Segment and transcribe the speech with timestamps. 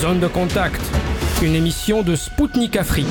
[0.00, 0.80] Zone de contact,
[1.42, 3.06] une émission de Spoutnik Afrique.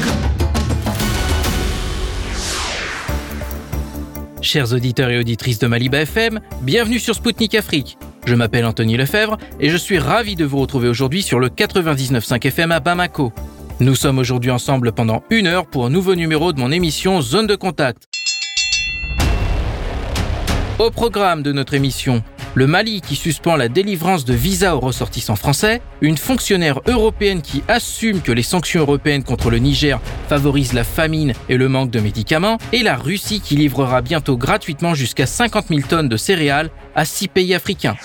[4.42, 7.97] Chers auditeurs et auditrices de Maliba FM, bienvenue sur Spoutnik Afrique.
[8.25, 12.48] Je m'appelle Anthony Lefebvre et je suis ravi de vous retrouver aujourd'hui sur le 99.5
[12.48, 13.34] FM à Bamako.
[13.82, 17.48] Nous sommes aujourd'hui ensemble pendant une heure pour un nouveau numéro de mon émission Zone
[17.48, 18.06] de contact.
[20.80, 22.24] Au programme de notre émission,
[22.58, 27.62] le Mali qui suspend la délivrance de visas aux ressortissants français, une fonctionnaire européenne qui
[27.68, 32.00] assume que les sanctions européennes contre le Niger favorisent la famine et le manque de
[32.00, 37.05] médicaments, et la Russie qui livrera bientôt gratuitement jusqu'à 50 000 tonnes de céréales à
[37.05, 37.95] six pays africains.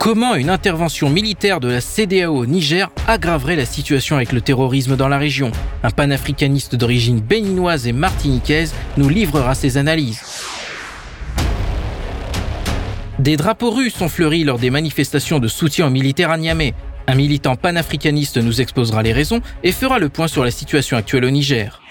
[0.00, 4.96] Comment une intervention militaire de la CDAO au Niger aggraverait la situation avec le terrorisme
[4.96, 5.52] dans la région?
[5.84, 10.22] Un panafricaniste d'origine béninoise et martiniquaise nous livrera ses analyses.
[13.20, 16.72] Des drapeaux russes ont fleuri lors des manifestations de soutien aux militaires à Niamey.
[17.06, 21.26] Un militant panafricaniste nous exposera les raisons et fera le point sur la situation actuelle
[21.26, 21.82] au Niger.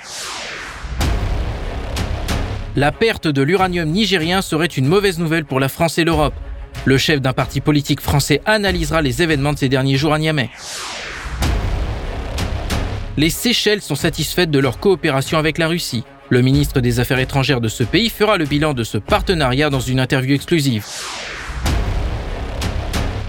[2.75, 6.33] La perte de l'uranium nigérien serait une mauvaise nouvelle pour la France et l'Europe.
[6.86, 10.49] Le chef d'un parti politique français analysera les événements de ces derniers jours à Niamey.
[13.17, 16.03] Les Seychelles sont satisfaites de leur coopération avec la Russie.
[16.31, 19.80] Le ministre des Affaires étrangères de ce pays fera le bilan de ce partenariat dans
[19.80, 20.86] une interview exclusive.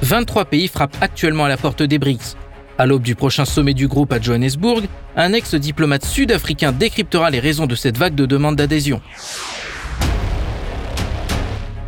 [0.02, 2.36] 23 pays frappent actuellement à la porte des BRICS.
[2.76, 4.82] À l'aube du prochain sommet du groupe à Johannesburg,
[5.16, 9.00] un ex-diplomate sud-africain décryptera les raisons de cette vague de demandes d'adhésion.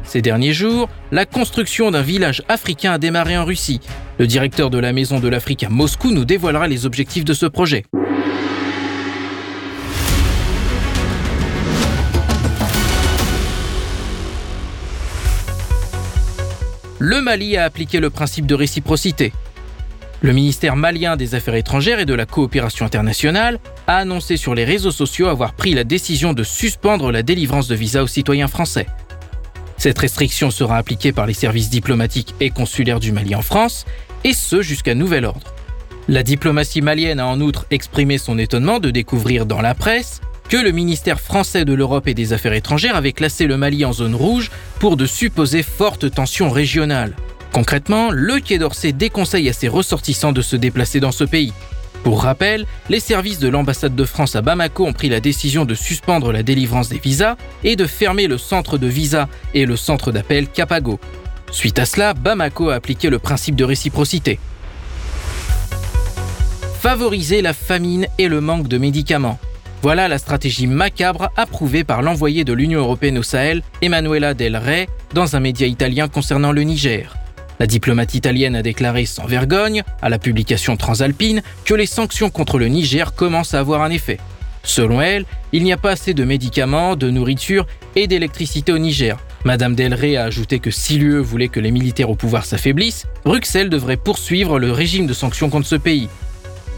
[0.03, 3.81] Ces derniers jours, la construction d'un village africain a démarré en Russie.
[4.19, 7.47] Le directeur de la Maison de l'Afrique à Moscou nous dévoilera les objectifs de ce
[7.47, 7.85] projet.
[17.05, 19.33] Le Mali a appliqué le principe de réciprocité.
[20.21, 23.59] Le ministère malien des Affaires étrangères et de la coopération internationale
[23.89, 27.75] a annoncé sur les réseaux sociaux avoir pris la décision de suspendre la délivrance de
[27.75, 28.87] visas aux citoyens français.
[29.79, 33.85] Cette restriction sera appliquée par les services diplomatiques et consulaires du Mali en France,
[34.23, 35.53] et ce jusqu'à nouvel ordre.
[36.07, 40.57] La diplomatie malienne a en outre exprimé son étonnement de découvrir dans la presse que
[40.57, 44.15] le ministère français de l'Europe et des Affaires étrangères avait classé le Mali en zone
[44.15, 47.15] rouge pour de supposées fortes tensions régionales.
[47.53, 51.53] Concrètement, le Quai d'Orsay déconseille à ses ressortissants de se déplacer dans ce pays.
[52.03, 55.75] Pour rappel, les services de l'ambassade de France à Bamako ont pris la décision de
[55.75, 60.11] suspendre la délivrance des visas et de fermer le centre de visa et le centre
[60.11, 60.99] d'appel Capago.
[61.53, 64.41] Suite à cela, Bamako a appliqué le principe de réciprocité.
[66.81, 69.39] Favoriser la famine et le manque de médicaments.
[69.83, 74.89] Voilà la stratégie macabre approuvée par l'envoyé de l'Union européenne au Sahel, Emanuela Del Rey,
[75.13, 77.17] dans un média italien concernant le Niger.
[77.59, 82.59] La diplomate italienne a déclaré sans vergogne, à la publication Transalpine, que les sanctions contre
[82.61, 84.19] le Niger commencent à avoir un effet.
[84.63, 87.67] Selon elle, il n'y a pas assez de médicaments, de nourriture
[87.97, 89.19] et d'électricité au Niger.
[89.45, 93.07] Madame Del Rey a ajouté que si l'UE voulait que les militaires au pouvoir s'affaiblissent,
[93.25, 96.09] Bruxelles devrait poursuivre le régime de sanctions contre ce pays.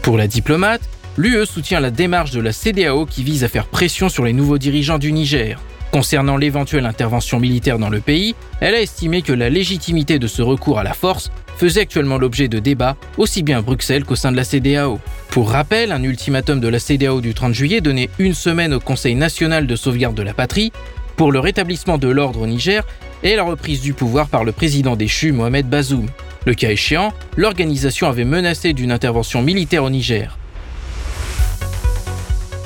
[0.01, 0.81] Pour la diplomate,
[1.17, 4.57] l'UE soutient la démarche de la CDAO qui vise à faire pression sur les nouveaux
[4.57, 5.59] dirigeants du Niger.
[5.91, 10.41] Concernant l'éventuelle intervention militaire dans le pays, elle a estimé que la légitimité de ce
[10.41, 14.31] recours à la force faisait actuellement l'objet de débats aussi bien à Bruxelles qu'au sein
[14.33, 14.99] de la CDAO.
[15.29, 19.15] Pour rappel, un ultimatum de la CDAO du 30 juillet donnait une semaine au Conseil
[19.15, 20.73] national de sauvegarde de la patrie
[21.15, 22.85] pour le rétablissement de l'ordre au Niger
[23.23, 26.07] et la reprise du pouvoir par le président déchu Mohamed Bazoum.
[26.45, 30.37] Le cas échéant, l'organisation avait menacé d'une intervention militaire au Niger.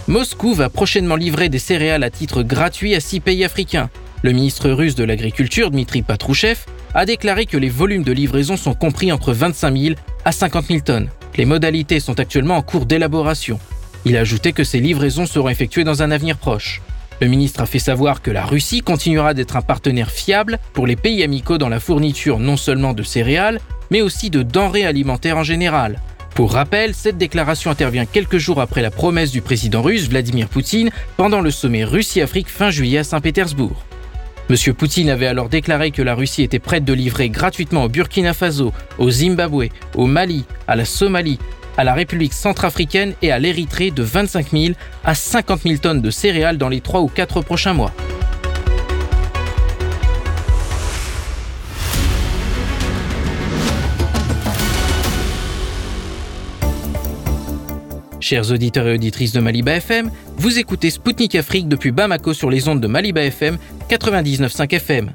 [0.10, 3.92] Moscou va prochainement livrer des céréales à titre gratuit à six pays africains.
[4.24, 6.62] Le ministre russe de l'Agriculture, Dmitri Patrouchev,
[6.96, 10.80] a déclaré que les volumes de livraison sont compris entre 25 000 à 50 000
[10.80, 11.10] tonnes.
[11.38, 13.60] Les modalités sont actuellement en cours d'élaboration.
[14.04, 16.82] Il a ajouté que ces livraisons seront effectuées dans un avenir proche.
[17.22, 20.96] Le ministre a fait savoir que la Russie continuera d'être un partenaire fiable pour les
[20.96, 23.60] pays amicaux dans la fourniture non seulement de céréales,
[23.92, 26.02] mais aussi de denrées alimentaires en général.
[26.36, 30.90] Pour rappel, cette déclaration intervient quelques jours après la promesse du président russe Vladimir Poutine
[31.18, 33.84] pendant le sommet Russie-Afrique fin juillet à Saint-Pétersbourg.
[34.50, 34.74] M.
[34.74, 38.74] Poutine avait alors déclaré que la Russie était prête de livrer gratuitement au Burkina Faso,
[38.98, 41.38] au Zimbabwe, au Mali, à la Somalie,
[41.78, 44.74] à la République centrafricaine et à l'Érythrée de 25 000
[45.04, 47.92] à 50 000 tonnes de céréales dans les 3 ou 4 prochains mois.
[58.30, 62.68] Chers auditeurs et auditrices de Maliba FM, vous écoutez Spoutnik Afrique depuis Bamako sur les
[62.68, 63.58] ondes de Maliba FM
[63.90, 65.10] 99.5 FM.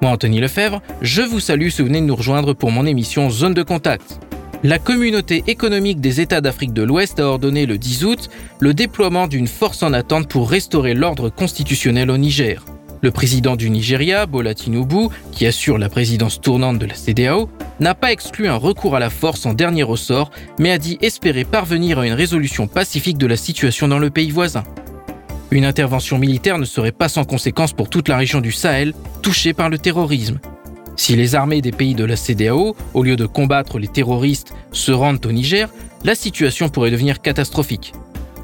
[0.00, 3.28] Moi, Anthony Lefebvre, je vous salue si vous venez de nous rejoindre pour mon émission
[3.28, 4.20] Zone de contact.
[4.62, 8.30] La communauté économique des États d'Afrique de l'Ouest a ordonné le 10 août
[8.60, 12.64] le déploiement d'une force en attente pour restaurer l'ordre constitutionnel au Niger.
[13.02, 17.48] Le président du Nigeria, Bola Tinubu, qui assure la présidence tournante de la CDAO,
[17.80, 21.44] n'a pas exclu un recours à la force en dernier ressort, mais a dit espérer
[21.44, 24.64] parvenir à une résolution pacifique de la situation dans le pays voisin.
[25.50, 28.92] Une intervention militaire ne serait pas sans conséquence pour toute la région du Sahel,
[29.22, 30.38] touchée par le terrorisme.
[30.96, 34.92] Si les armées des pays de la CDAO, au lieu de combattre les terroristes, se
[34.92, 35.70] rendent au Niger,
[36.04, 37.94] la situation pourrait devenir catastrophique.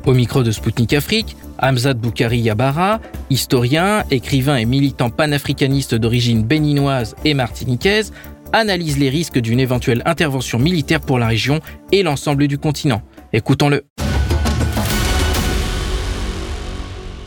[0.06, 7.17] Au micro de Spoutnik Afrique, Hamzat Boukari Yabara, historien, écrivain et militant panafricaniste d'origine béninoise
[7.25, 8.14] et martiniquaise,
[8.53, 11.58] analyse les risques d'une éventuelle intervention militaire pour la région
[11.91, 13.03] et l'ensemble du continent.
[13.32, 13.82] Écoutons-le.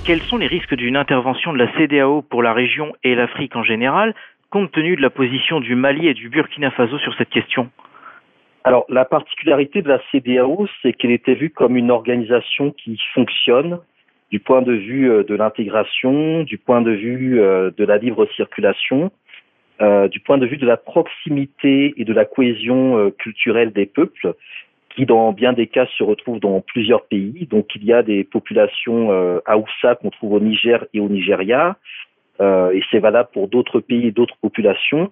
[0.09, 3.61] quels sont les risques d'une intervention de la CDAO pour la région et l'Afrique en
[3.61, 4.15] général,
[4.49, 7.69] compte tenu de la position du Mali et du Burkina Faso sur cette question?
[8.69, 13.79] Alors, la particularité de la CDAO, c'est qu'elle était vue comme une organisation qui fonctionne
[14.29, 18.27] du point de vue euh, de l'intégration, du point de vue euh, de la libre
[18.35, 19.11] circulation,
[19.81, 24.35] euh, du point de vue de la proximité et de la cohésion culturelle des peuples,
[24.95, 27.47] qui dans bien des cas se retrouvent dans plusieurs pays.
[27.49, 29.09] Donc il y a des populations
[29.47, 31.75] Haoussa qu'on trouve au Niger et au Nigeria,
[32.39, 35.11] et c'est valable pour d'autres pays et d'autres populations.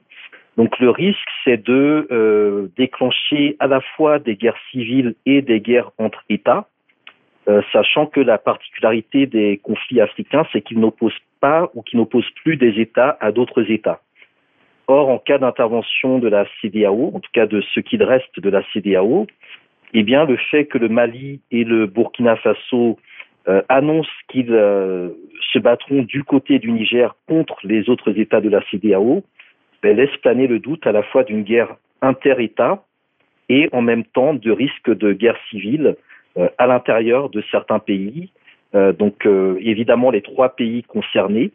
[0.57, 5.61] Donc le risque, c'est de euh, déclencher à la fois des guerres civiles et des
[5.61, 6.67] guerres entre États,
[7.47, 12.31] euh, sachant que la particularité des conflits africains, c'est qu'ils n'opposent pas ou qu'ils n'opposent
[12.43, 14.01] plus des États à d'autres États.
[14.87, 18.49] Or, en cas d'intervention de la CDAO, en tout cas de ce qu'il reste de
[18.49, 19.27] la CDAO,
[19.93, 22.97] eh bien, le fait que le Mali et le Burkina Faso
[23.47, 28.61] euh, annoncent qu'ils se battront du côté du Niger contre les autres États de la
[28.71, 29.23] CDAO
[29.81, 32.83] ben, laisse planer le doute à la fois d'une guerre inter-État
[33.49, 35.95] et en même temps de risque de guerre civile
[36.37, 38.31] euh, à l'intérieur de certains pays.
[38.73, 39.25] donc,
[39.59, 41.51] évidemment, les trois pays concernés,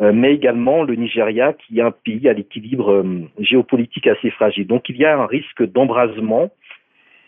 [0.00, 3.04] mais également le Nigeria, qui est un pays à l'équilibre
[3.38, 4.66] géopolitique assez fragile.
[4.66, 6.50] Donc, il y a un risque d'embrasement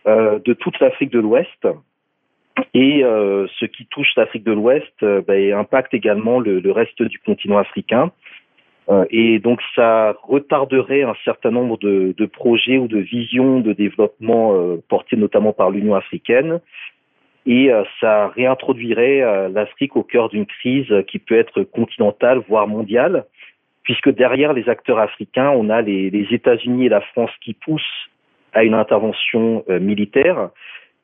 [0.06, 1.66] euh, de toute l'Afrique de l'Ouest.
[2.74, 7.18] Et euh, ce qui touche l'Afrique de l'Ouest euh, ben, impacte également le, reste du
[7.18, 8.12] continent africain.
[9.10, 14.54] Et donc ça retarderait un certain nombre de, projets ou de visions de développement
[14.88, 16.60] portés notamment par l'Union africaine.
[17.46, 23.24] Et ça réintroduirait l'Afrique au cœur d'une crise qui peut être continentale, voire mondiale,
[23.86, 28.10] puisque derrière les acteurs africains, on a les, États-Unis et la France qui poussent
[28.52, 30.50] à une intervention euh, militaire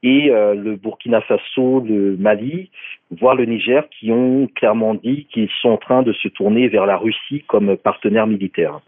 [0.02, 2.70] et euh, le Burkina Faso, le Mali,
[3.10, 6.86] voire le Niger, qui ont clairement dit qu'ils sont en train de se tourner vers
[6.86, 8.80] la Russie comme partenaire militaire.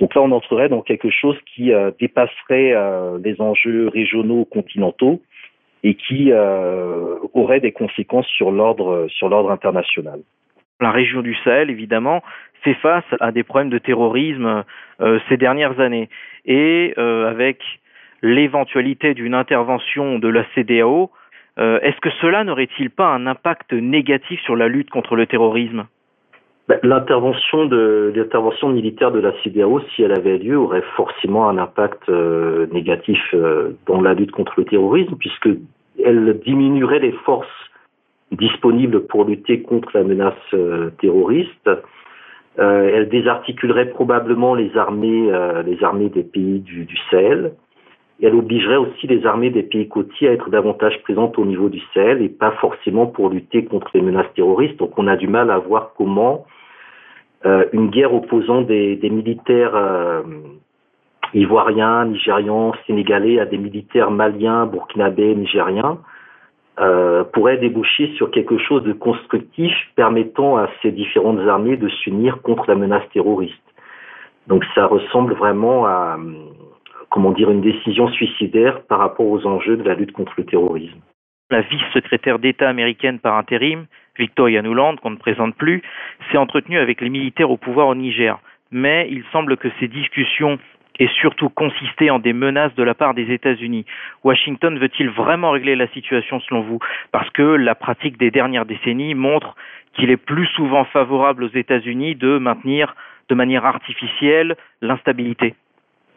[0.00, 2.74] Donc là, on entrerait dans quelque chose qui euh, dépasserait
[3.22, 5.20] les enjeux régionaux, continentaux,
[5.82, 10.20] et qui aurait des conséquences sur l'ordre sur l'ordre international.
[10.80, 12.22] La région du Sahel, évidemment,
[12.62, 14.64] fait face à des problèmes de terrorisme
[15.28, 16.08] ces dernières années,
[16.44, 17.62] et avec
[18.26, 21.10] l'éventualité d'une intervention de la CDAO,
[21.58, 25.86] euh, est-ce que cela n'aurait-il pas un impact négatif sur la lutte contre le terrorisme?
[26.68, 27.68] Ben, L'intervention
[28.68, 33.70] militaire de la CDAO, si elle avait lieu, aurait forcément un impact euh, négatif euh,
[33.86, 35.48] dans la lutte contre le terrorisme, puisque
[36.04, 37.46] elle diminuerait les forces
[38.32, 40.34] disponibles pour lutter contre la menace
[41.00, 41.70] terroriste.
[42.58, 45.30] elle désarticulerait probablement les armées,
[46.10, 47.52] des pays du Sahel
[48.20, 51.68] et elle obligerait aussi les armées des pays côtiers à être davantage présentes au niveau
[51.68, 54.78] du Sahel et pas forcément pour lutter contre les menaces terroristes.
[54.78, 56.46] Donc on a du mal à voir comment
[57.44, 60.22] euh, une guerre opposant des, des militaires euh,
[61.34, 65.98] ivoiriens, nigérians, sénégalais à des militaires maliens, burkinabés, nigériens
[66.78, 72.42] euh, pourrait déboucher sur quelque chose de constructif permettant à ces différentes armées de s'unir
[72.42, 73.54] contre la menace terroriste.
[74.46, 76.18] Donc ça ressemble vraiment à
[77.16, 81.00] comment dire, une décision suicidaire par rapport aux enjeux de la lutte contre le terrorisme.
[81.50, 83.86] La vice-secrétaire d'État américaine par intérim,
[84.18, 85.80] Victoria Nuland, qu'on ne présente plus,
[86.30, 88.38] s'est entretenue avec les militaires au pouvoir au Niger.
[88.70, 90.58] Mais il semble que ces discussions
[90.98, 93.86] aient surtout consisté en des menaces de la part des États-Unis.
[94.22, 96.80] Washington veut-il vraiment régler la situation selon vous?
[97.12, 99.56] Parce que la pratique des dernières décennies montre
[99.94, 102.94] qu'il est plus souvent favorable aux États-Unis de maintenir
[103.30, 105.54] de manière artificielle l'instabilité.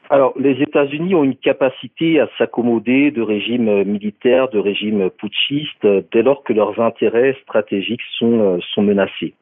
[0.10, 6.24] Alors, les États-Unis ont une capacité à s'accommoder de régimes militaires, de régimes putschistes, dès
[6.24, 9.34] lors que leurs intérêts stratégiques sont, euh, menacés.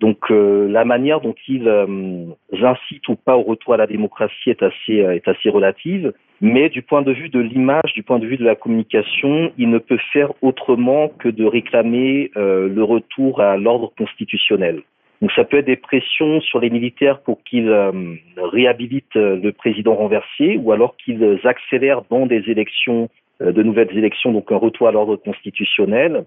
[0.00, 1.68] donc la manière dont ils
[2.62, 6.12] incitent ou pas au retour à la démocratie est assez est assez relative.
[6.40, 9.70] Mais du point de vue de l'image, du point de vue de la communication, il
[9.70, 14.82] ne peut faire autrement que de réclamer euh, le retour à l'ordre constitutionnel.
[15.20, 17.92] Donc ça peut être des pressions sur les militaires pour qu'ils euh,
[18.36, 23.08] réhabilitent euh, le président renversé ou alors qu'ils accélèrent dans des élections,
[23.40, 26.24] de nouvelles élections, donc un retour à l'ordre constitutionnel.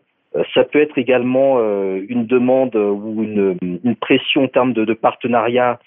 [0.53, 5.77] ça peut être également une demande ou une, une, pression en termes de, de partenariat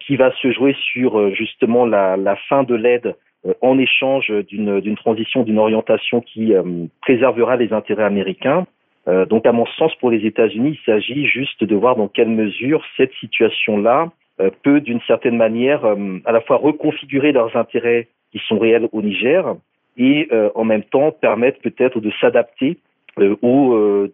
[0.00, 3.14] qui va se jouer sur justement la, la fin de l'aide
[3.46, 6.62] euh, en échange d'une transition, d'une orientation qui euh,
[7.00, 8.66] préservera les intérêts américains.
[9.10, 12.28] Euh, donc, à mon sens, pour les États-Unis, il s'agit juste de voir dans quelle
[12.28, 14.10] mesure cette situation-là
[14.62, 15.84] peut, d'une certaine manière,
[16.24, 19.54] à la fois reconfigurer leurs intérêts qui sont réels au Niger
[19.98, 22.78] et en même temps permettre peut-être de s'adapter
[23.18, 24.08] aux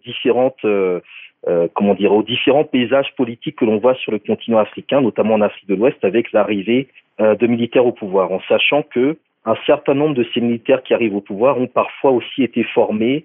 [1.74, 5.42] comment dire aux différents paysages politiques que l'on voit sur le continent africain, notamment en
[5.42, 6.88] Afrique de l'Ouest, avec l'arrivée
[7.18, 10.92] euh, de militaires au pouvoir, en sachant que un certain nombre de ces militaires qui
[10.92, 13.24] arrivent au pouvoir ont parfois aussi été formés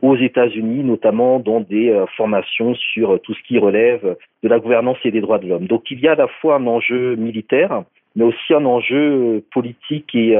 [0.00, 4.98] aux États-Unis, notamment dans des euh, formations sur tout ce qui relève de la gouvernance
[5.04, 5.66] et des droits de l'homme.
[5.66, 7.82] Donc il y a à la fois un enjeu militaire,
[8.16, 10.36] mais aussi un enjeu politique et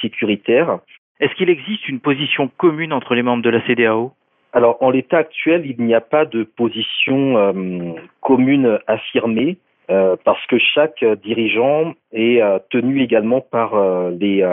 [0.00, 0.78] sécuritaire.
[1.20, 4.12] Est-ce qu'il existe une position commune entre les membres de la CDAO
[4.54, 9.58] Alors en l'état actuel, il n'y a pas de position commune affirmée.
[9.90, 14.46] Euh, parce que chaque dirigeant est euh, tenu également par euh, les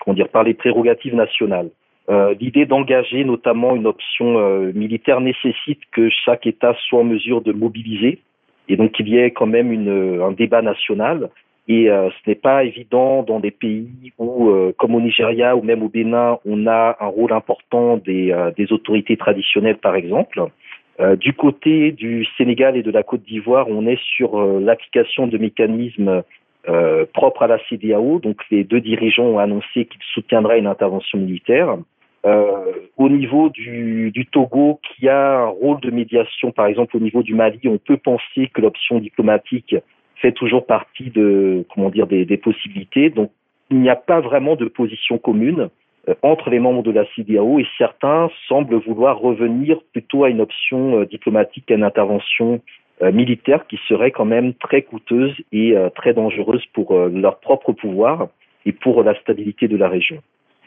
[0.00, 1.70] comment dire par les prérogatives nationales.
[2.40, 4.40] L'idée d'engager notamment une option
[4.74, 8.18] militaire nécessite que chaque État soit en mesure de mobiliser
[8.68, 11.30] et donc qu'il y ait quand même une, un débat national.
[11.68, 15.88] Et ce n'est pas évident dans des pays où, comme au Nigeria ou même au
[15.88, 18.34] Bénin, on a un rôle important des,
[18.72, 20.50] autorités traditionnelles, par exemple.
[21.00, 25.26] Euh, du côté du Sénégal et de la Côte d'Ivoire, on est sur euh, l'application
[25.26, 26.22] de mécanismes
[26.68, 28.18] euh, propres à la CDAO.
[28.18, 31.78] Donc les deux dirigeants ont annoncé qu'ils soutiendraient une intervention militaire.
[32.24, 37.34] Au niveau du, Togo, qui a un rôle de médiation, par exemple au niveau du
[37.34, 39.74] Mali, on peut penser que l'option diplomatique
[40.16, 43.10] fait toujours partie de comment dire des possibilités.
[43.10, 43.30] Donc
[43.70, 45.70] il n'y a pas vraiment de position commune.
[46.08, 50.40] Euh, entre les membres de la CDAO et certains semblent vouloir revenir plutôt à une
[50.40, 52.60] option euh, diplomatique, à une intervention
[53.02, 58.28] euh, militaire qui serait quand même très coûteuse et très dangereuse pour leur propre pouvoir
[58.66, 60.18] et pour la stabilité de la région.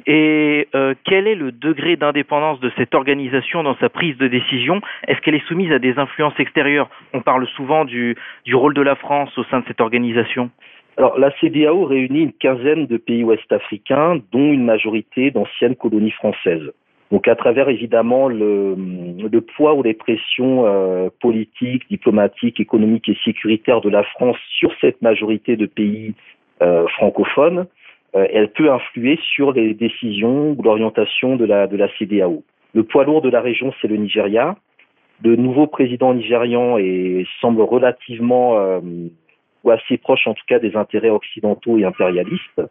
[0.06, 0.68] Et
[1.06, 4.82] quel est le degré d'indépendance de cette organisation dans sa prise de décision?
[5.08, 6.90] Est-ce qu'elle est soumise à des influences extérieures?
[7.14, 8.16] On parle souvent du,
[8.52, 10.50] rôle de la France au sein de cette organisation.
[10.98, 16.72] Alors, la CDAO réunit une quinzaine de pays ouest-africains, dont une majorité d'anciennes colonies françaises.
[17.12, 18.76] Donc, à travers évidemment le,
[19.56, 25.00] poids ou les pressions euh, politiques, diplomatiques, économiques et sécuritaires de la France sur cette
[25.04, 26.16] majorité de pays
[26.64, 27.83] euh, francophones, euh,
[28.14, 32.44] elle peut influer sur les décisions ou l'orientation de la, de CDAO.
[32.74, 34.56] Le poids lourd de la région, c'est le Nigeria.
[35.24, 38.82] Le nouveau président nigérian et semble relativement
[39.64, 42.62] ou assez proche en tout cas des intérêts occidentaux et impérialistes.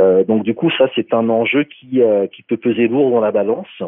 [0.00, 3.32] Euh, donc du coup, ça c'est un enjeu qui, euh, peut peser lourd dans la
[3.32, 3.82] balance.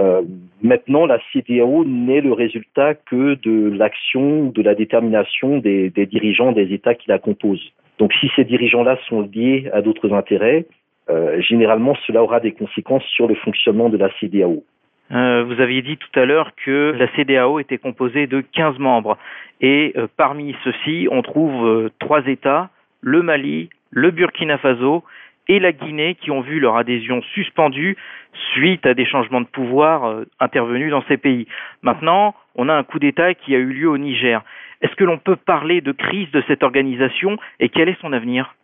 [0.00, 0.22] Euh,
[0.62, 6.72] maintenant, la CDAO n'est le résultat que de l'action, de la détermination des, dirigeants des
[6.72, 7.72] États qui la composent.
[7.98, 10.66] Donc si ces dirigeants-là sont liés à d'autres intérêts,
[11.10, 14.64] euh, généralement cela aura des conséquences sur le fonctionnement de la CDAO.
[15.12, 19.18] Euh, vous aviez dit tout à l'heure que la CDAO était composée de 15 membres
[19.60, 22.70] et euh, parmi ceux-ci, on trouve trois États,
[23.02, 25.04] le Mali, le Burkina Faso
[25.48, 27.96] et la Guinée qui ont vu leur adhésion suspendue
[28.52, 31.46] suite à des changements de pouvoir intervenus dans ces pays.
[31.82, 34.42] Maintenant, on a un coup d'État qui a eu lieu au Niger.
[34.80, 38.54] Est-ce que l'on peut parler de crise de cette organisation et quel est son avenir?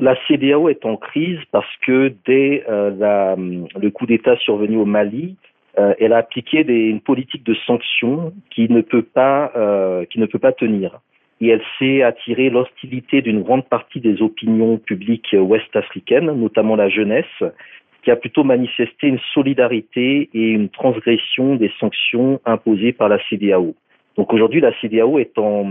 [0.00, 5.36] La CDAO est en crise parce que dès le coup d'État survenu au Mali,
[5.78, 8.80] euh, elle a appliqué une politique de sanctions euh, qui ne
[10.26, 11.00] peut pas tenir.
[11.44, 17.44] Et elle s'est attirée l'hostilité d'une grande partie des opinions publiques ouest-africaines, notamment la jeunesse,
[18.02, 23.74] qui a plutôt manifesté une solidarité et une transgression des sanctions imposées par la CDAO.
[24.16, 25.70] Donc aujourd'hui, la CDAO est en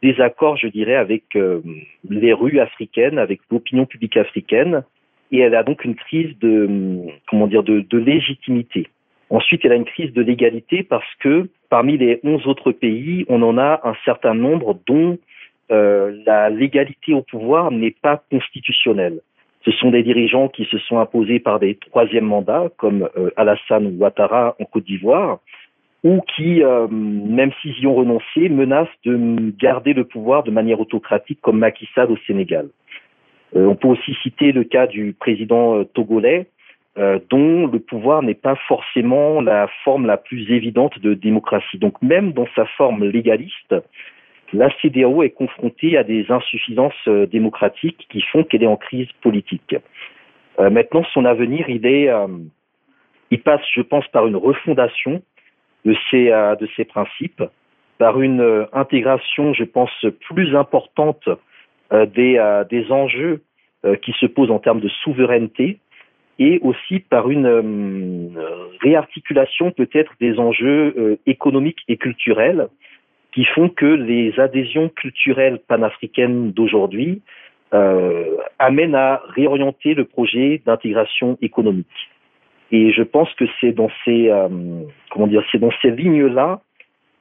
[0.00, 1.60] désaccord, je dirais, avec euh,
[2.08, 4.82] les rues africaines, avec l'opinion publique africaine,
[5.30, 8.88] et elle a donc une crise de, comment dire, de légitimité.
[9.32, 13.40] Ensuite, elle a une crise de l'égalité parce que parmi les 11 autres pays, on
[13.40, 15.18] en a un certain nombre dont
[15.70, 19.20] euh, la légalité au pouvoir n'est pas constitutionnelle.
[19.64, 23.96] Ce sont des dirigeants qui se sont imposés par des troisièmes mandats, comme euh, Alassane
[23.98, 25.38] Ouattara en Côte d'Ivoire,
[26.04, 30.78] ou qui, euh, même s'ils y ont renoncé, menacent de garder le pouvoir de manière
[30.78, 32.68] autocratique comme Macky Sall au Sénégal.
[33.56, 35.84] Euh, on peut aussi citer le cas du président
[36.98, 41.78] euh, dont le pouvoir n'est pas forcément la forme la plus évidente de démocratie.
[41.78, 43.74] Donc même dans sa forme légaliste,
[44.52, 49.74] la CDAO est confrontée à des insuffisances démocratiques qui font qu'elle est en crise politique.
[50.58, 52.10] maintenant, son avenir, il est,
[53.30, 55.22] il passe, je pense, par une refondation
[55.84, 57.42] de euh, de principes,
[57.98, 59.90] par une euh, intégration, je pense,
[60.28, 61.28] plus importante
[61.92, 63.42] euh, des, des enjeux
[64.00, 65.80] qui se posent en termes de souveraineté
[66.38, 68.32] et aussi par une
[68.80, 72.68] réarticulation peut-être des enjeux économiques et culturels
[73.32, 77.22] qui font que les adhésions culturelles panafricaines d'aujourd'hui
[78.58, 82.10] amènent à réorienter le projet d'intégration économique.
[82.72, 84.48] Et je pense que c'est dans ces euh,
[85.10, 86.62] comment dire, c'est dans ces lignes-là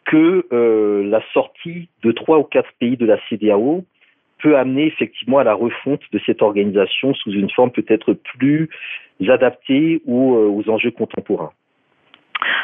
[0.06, 3.84] que euh, la sortie de trois ou quatre pays de la CDAO
[4.42, 8.70] peut amener effectivement à la refonte de cette organisation sous une forme peut-être plus
[9.28, 11.52] adaptée aux, euh, aux enjeux contemporains.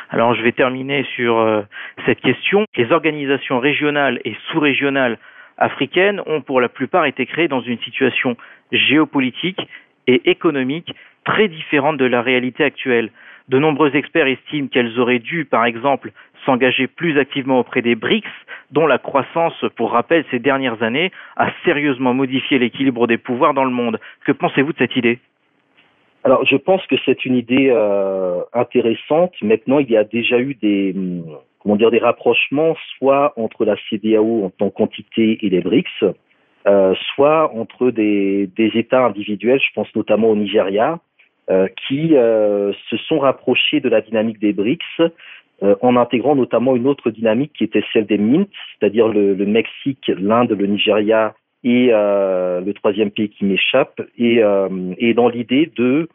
[0.10, 1.62] Alors je vais terminer sur euh,
[2.06, 2.66] cette question.
[2.76, 5.18] Les organisations régionales et sous-régionales
[5.58, 8.38] africaines ont pour la plupart été créées dans une situation
[8.72, 9.60] géopolitique
[10.08, 10.94] et économique
[11.26, 13.12] très différente de la réalité actuelle.
[13.50, 16.12] De nombreux experts estiment qu'elles auraient dû, par exemple,
[16.46, 18.28] s'engager plus activement auprès des BRICS,
[18.72, 23.64] dont la croissance, pour rappel, ces dernières années, a sérieusement modifié l'équilibre des pouvoirs dans
[23.64, 24.00] le monde.
[24.26, 25.20] Que pensez-vous de cette idée?
[26.24, 29.34] Alors, je pense que c'est une idée euh, intéressante.
[29.42, 30.94] Maintenant, il y a déjà eu des,
[31.60, 36.04] comment dire, des rapprochements, soit entre la CDAO en tant qu'entité et les BRICS,
[36.68, 41.00] euh, soit entre des, États individuels, je pense notamment au Nigeria,
[41.88, 45.02] qui euh, se sont rapprochés de la dynamique des BRICS
[45.64, 48.48] euh, en intégrant notamment une autre dynamique qui était celle des MINT,
[48.80, 55.70] c'est-à-dire le, Mexique, l'Inde, le Nigeria et le troisième pays qui m'échappe, et, dans l'idée
[55.76, 56.08] de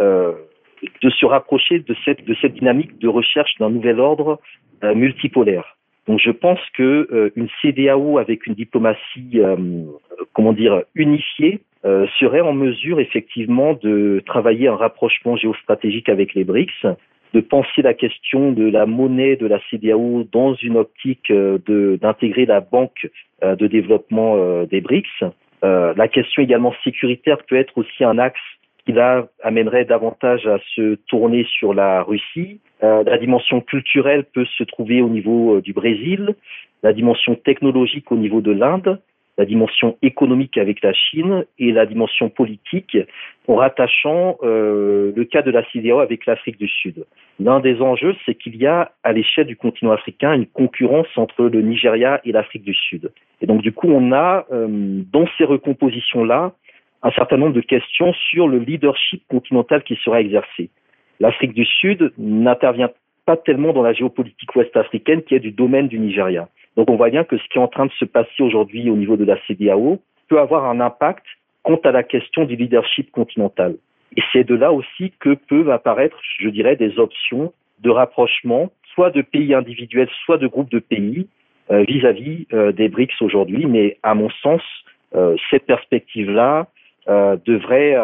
[0.00, 4.40] se rapprocher de cette, dynamique de recherche d'un nouvel ordre
[4.82, 5.76] multipolaire.
[6.06, 9.56] Donc je pense que euh, une CDAO avec une diplomatie, euh,
[10.32, 16.44] comment dire, unifiée euh, serait en mesure effectivement de travailler un rapprochement géostratégique avec les
[16.44, 16.86] BRICS,
[17.32, 22.60] de penser la question de la monnaie de la CDAO dans une optique d'intégrer la
[22.60, 23.08] banque
[23.42, 25.24] de développement des BRICS.
[25.62, 28.40] la question également sécuritaire peut être aussi un axe
[28.86, 32.60] qui là amènerait davantage à se tourner sur la Russie.
[32.82, 36.36] Euh, la dimension culturelle peut se trouver au niveau euh, du Brésil,
[36.82, 39.00] la dimension technologique au niveau de l'Inde,
[39.38, 42.96] la dimension économique avec la Chine et la dimension politique
[43.48, 47.04] en rattachant euh, le cas de la CDAO avec l'Afrique du Sud.
[47.38, 51.44] L'un des enjeux, c'est qu'il y a à l'échelle du continent africain une concurrence entre
[51.44, 53.12] le Nigeria et l'Afrique du Sud.
[53.40, 56.52] Et donc du coup, on a euh, dans ces recompositions-là
[57.02, 60.70] un certain nombre de questions sur le leadership continental qui sera exercé.
[61.20, 62.90] L'Afrique du Sud n'intervient
[63.26, 66.48] pas tellement dans la géopolitique ouest-africaine qui est du domaine du Nigeria.
[66.76, 68.96] Donc on voit bien que ce qui est en train de se passer aujourd'hui au
[68.96, 71.24] niveau de la CDAO peut avoir un impact
[71.62, 73.76] quant à la question du leadership continental.
[74.16, 79.10] Et c'est de là aussi que peuvent apparaître, je dirais, des options de rapprochement, soit
[79.10, 81.26] de pays individuels, soit de groupes de pays
[81.70, 83.66] euh, vis-à-vis euh, des BRICS aujourd'hui.
[83.66, 84.62] Mais à mon sens,
[85.14, 86.68] euh, cette perspective-là
[87.46, 87.94] devrait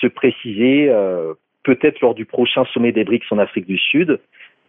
[0.00, 0.88] se préciser
[1.64, 4.20] peut-être lors du prochain sommet des BRICS en Afrique du Sud,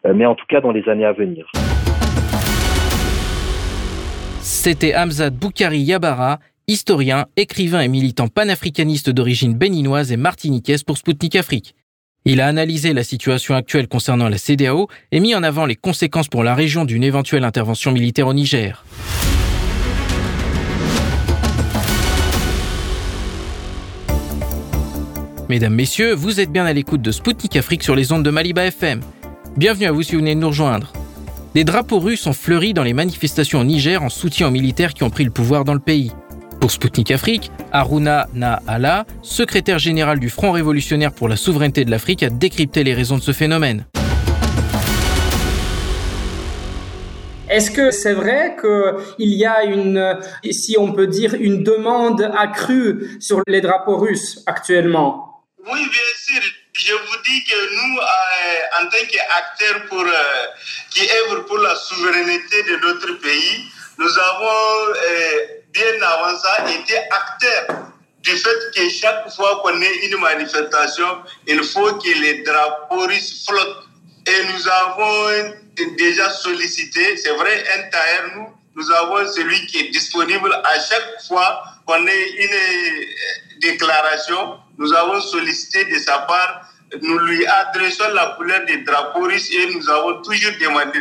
[0.04, 1.50] mais en tout cas dans les années à venir.
[4.42, 11.36] C'était Hamzat Boukari Yabara, historien, écrivain et militant panafricaniste d'origine béninoise et martiniquaise pour Sputnik
[11.36, 11.76] Afrique.
[12.26, 16.28] Il a analysé la situation actuelle concernant la CDAO et mis en avant les conséquences
[16.28, 18.84] pour la région d'une éventuelle intervention militaire au Niger.
[25.50, 28.66] Mesdames, Messieurs, vous êtes bien à l'écoute de Spoutnik Afrique sur les ondes de Maliba
[28.66, 29.02] FM.
[29.58, 30.94] Bienvenue à vous si vous venez de nous rejoindre.
[31.56, 35.04] Des drapeaux russes ont fleuri dans les manifestations au Niger en soutien aux militaires qui
[35.04, 36.14] ont pris le pouvoir dans le pays.
[36.62, 42.24] Pour Spoutnik Afrique, Aruna Naala, secrétaire général du Front révolutionnaire pour la souveraineté de l'Afrique,
[42.24, 43.86] a décrypté les raisons de ce phénomène.
[47.50, 50.18] Est-ce que c'est vrai qu'il y a une,
[50.50, 55.44] si on peut dire, une demande accrue sur les drapeaux russes actuellement?
[55.66, 56.42] Oui, bien sûr.
[56.84, 60.46] Je vous dis que nous, euh, en tant qu'acteurs pour, euh,
[60.90, 63.66] qui œuvrent pour la souveraineté de notre pays,
[64.00, 67.68] nous avons euh, bien avant ça été acteurs
[68.24, 73.46] du fait que chaque fois qu'on ait une manifestation, il faut que les drapeaux russes
[73.48, 73.86] flottent.
[74.26, 75.54] Et nous avons
[75.98, 77.16] déjà sollicité.
[77.18, 82.08] C'est vrai, un tailleur, nous, nous avons celui qui est disponible à chaque fois qu'on
[82.08, 84.58] ait une déclaration.
[84.78, 86.71] Nous avons sollicité de sa part,
[87.02, 91.00] nous lui adressons la couleur des drapeaux russes et nous avons toujours demandé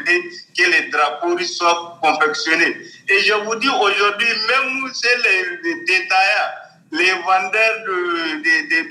[0.56, 2.76] que les drapeaux russes soient confectionnés.
[3.08, 6.52] Et je vous dis aujourd'hui, même c'est les, détaillants,
[6.92, 8.88] les vendeurs de, de,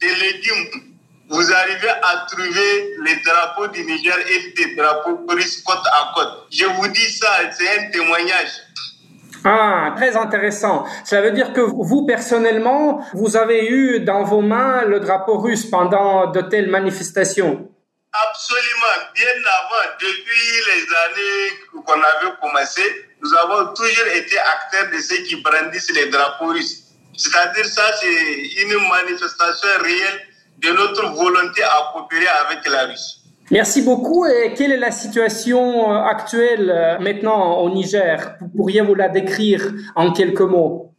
[0.00, 0.84] de, légumes,
[1.28, 6.46] vous arrivez à trouver les drapeaux du Niger et des drapeaux russes côte à côte.
[6.50, 8.50] Je vous dis ça, c'est un témoignage.
[9.44, 10.84] Ah, très intéressant.
[11.04, 15.64] Cela veut dire que vous, personnellement, vous avez eu dans vos mains le drapeau russe
[15.66, 17.68] pendant de telles manifestations
[18.12, 19.10] Absolument.
[19.14, 22.82] Bien avant, depuis les années qu'on avait commencé,
[23.22, 26.84] nous avons toujours été acteurs de ceux qui brandissent les drapeaux russes.
[27.16, 30.26] C'est-à-dire ça, c'est une manifestation réelle
[30.58, 33.19] de notre volonté à coopérer avec la Russie.
[33.50, 34.24] Merci beaucoup.
[34.26, 38.36] Et quelle est la situation euh, actuelle euh, maintenant au Niger?
[38.56, 40.94] Pourriez-vous la décrire en quelques mots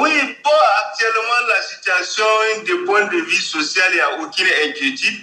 [0.00, 0.10] Oui,
[0.44, 0.50] bon,
[0.90, 2.24] actuellement, la situation,
[2.66, 5.20] du point de vue social, il n'y a aucune inquiétude.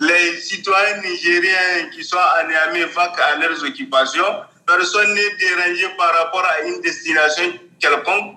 [0.00, 2.16] Les citoyens nigériens qui sont
[2.48, 4.42] Niamey vaquent à leurs occupations.
[4.66, 7.44] Personne n'est dérangé par rapport à une destination
[7.78, 8.34] quelconque.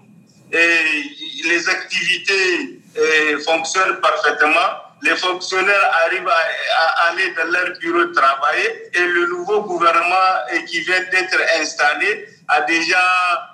[0.53, 8.89] Et les activités euh, fonctionnent parfaitement les fonctionnaires arrivent à, aller dans leur bureau travailler
[8.93, 10.35] et le nouveau gouvernement
[10.67, 12.97] qui vient d'être installé a déjà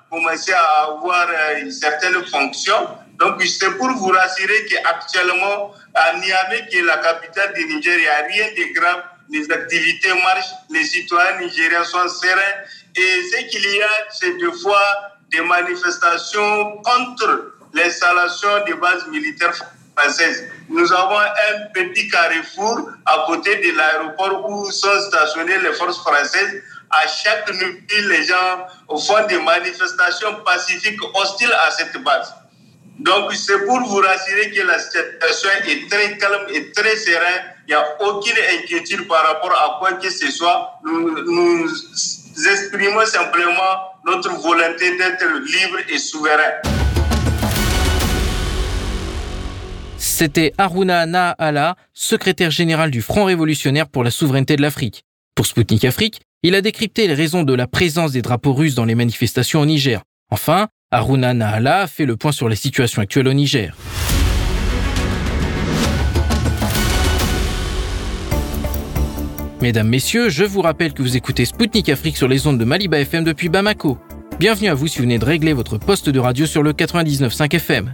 [0.09, 2.87] commencé à avoir euh, certaines fonctions.
[3.19, 8.33] Donc, c'est pour vous rassurer qu'actuellement, à Niamey, qui est la capitale du Niger, il
[8.33, 9.03] rien de grave.
[9.29, 12.57] Les activités marchent, les citoyens nigériens sont sereins.
[12.95, 14.81] Et ce qu'il y a, c'est deux fois
[15.31, 19.53] des manifestations contre l'installation des bases militaires
[20.69, 26.61] nous avons un petit carrefour à côté de l'aéroport où sont stationnées les forces françaises.
[26.89, 32.33] À chaque nuit, les gens font des manifestations pacifiques hostiles à cette base.
[32.99, 37.55] Donc, c'est pour vous rassurer que la situation est très calme et très sereine.
[37.67, 40.79] Il n'y a aucune inquiétude par rapport à quoi que ce soit.
[40.83, 41.69] Nous, nous
[42.49, 46.86] exprimons simplement notre volonté d'être libre et souverain.
[50.19, 55.03] C'était Haruna Nahala, secrétaire général du Front révolutionnaire pour la souveraineté de l'Afrique.
[55.35, 58.85] Pour Sputnik Afrique, il a décrypté les raisons de la présence des drapeaux russes dans
[58.85, 60.01] les manifestations au Niger.
[60.31, 63.77] Enfin, Haruna Nahala fait le point sur la situation actuelle au Niger.
[69.61, 72.99] Mesdames, Messieurs, je vous rappelle que vous écoutez Sputnik Afrique sur les ondes de Maliba
[72.99, 73.99] FM depuis Bamako.
[74.39, 77.53] Bienvenue à vous si vous venez de régler votre poste de radio sur le 99.5
[77.53, 77.93] FM.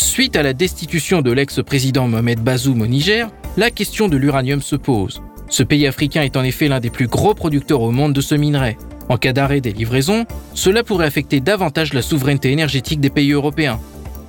[0.00, 4.76] Suite à la destitution de l'ex-président Mohamed Bazoum au Niger, la question de l'uranium se
[4.76, 5.20] pose.
[5.48, 8.36] Ce pays africain est en effet l'un des plus gros producteurs au monde de ce
[8.36, 8.76] minerai.
[9.08, 13.80] En cas d'arrêt des livraisons, cela pourrait affecter davantage la souveraineté énergétique des pays européens.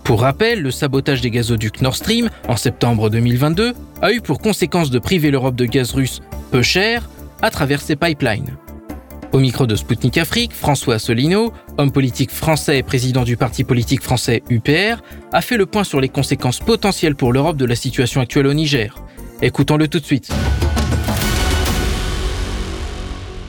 [0.04, 4.90] Pour rappel, le sabotage des gazoducs Nord Stream en septembre 2022 a eu pour conséquence
[4.90, 7.08] de priver l'Europe de gaz russe peu cher
[7.44, 8.58] à travers ses pipelines.
[9.32, 14.02] Au micro de Spoutnik Afrique, François Asselineau, homme politique français et président du parti politique
[14.02, 18.22] français UPR, a fait le point sur les conséquences potentielles pour l'Europe de la situation
[18.22, 18.96] actuelle au Niger.
[19.44, 20.30] Écoutons-le tout de suite.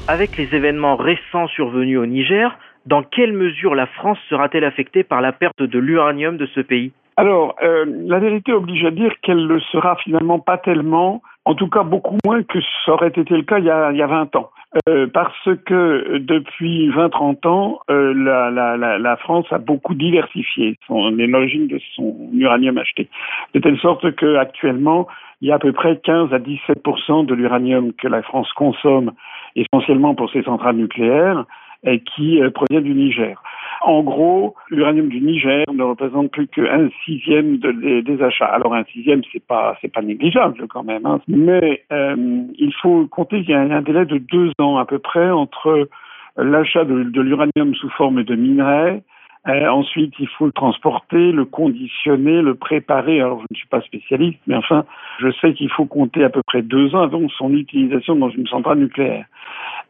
[0.06, 5.22] Avec les événements récents survenus au Niger, dans quelle mesure la France sera-t-elle affectée par
[5.22, 6.92] la perte de l'uranium de ce pays?
[7.16, 11.54] Alors, euh, la vérité oblige à dire qu'elle ne le sera finalement pas tellement, en
[11.54, 14.02] tout cas beaucoup moins que ça aurait été le cas il y a, il y
[14.02, 14.50] a 20 ans.
[14.88, 21.80] Euh, parce que depuis 20-30 ans, euh, la, France a beaucoup diversifié son, l'origine de
[21.96, 23.08] son uranium acheté.
[23.54, 25.08] De telle sorte qu'actuellement,
[25.40, 29.12] il y a à peu près 15 à 17% de l'uranium que la France consomme
[29.56, 31.44] essentiellement pour ses centrales nucléaires
[31.82, 33.42] et qui euh, provient du Niger.
[33.82, 38.44] En gros, l'uranium du Niger ne représente plus qu'un sixième de, des, achats.
[38.46, 41.20] Alors un sixième, c'est pas c'est pas négligeable quand même, hein.
[41.28, 42.14] mais euh,
[42.58, 45.88] il faut compter qu'il y a un délai de deux ans à peu près entre
[46.36, 49.02] l'achat de, de l'uranium sous forme de minerai
[49.48, 53.20] euh, ensuite, il faut le transporter, le conditionner, le préparer.
[53.20, 54.84] Alors, je ne suis pas spécialiste, mais enfin,
[55.18, 58.46] je sais qu'il faut compter à peu près deux ans avant son utilisation dans une
[58.46, 59.24] centrale nucléaire.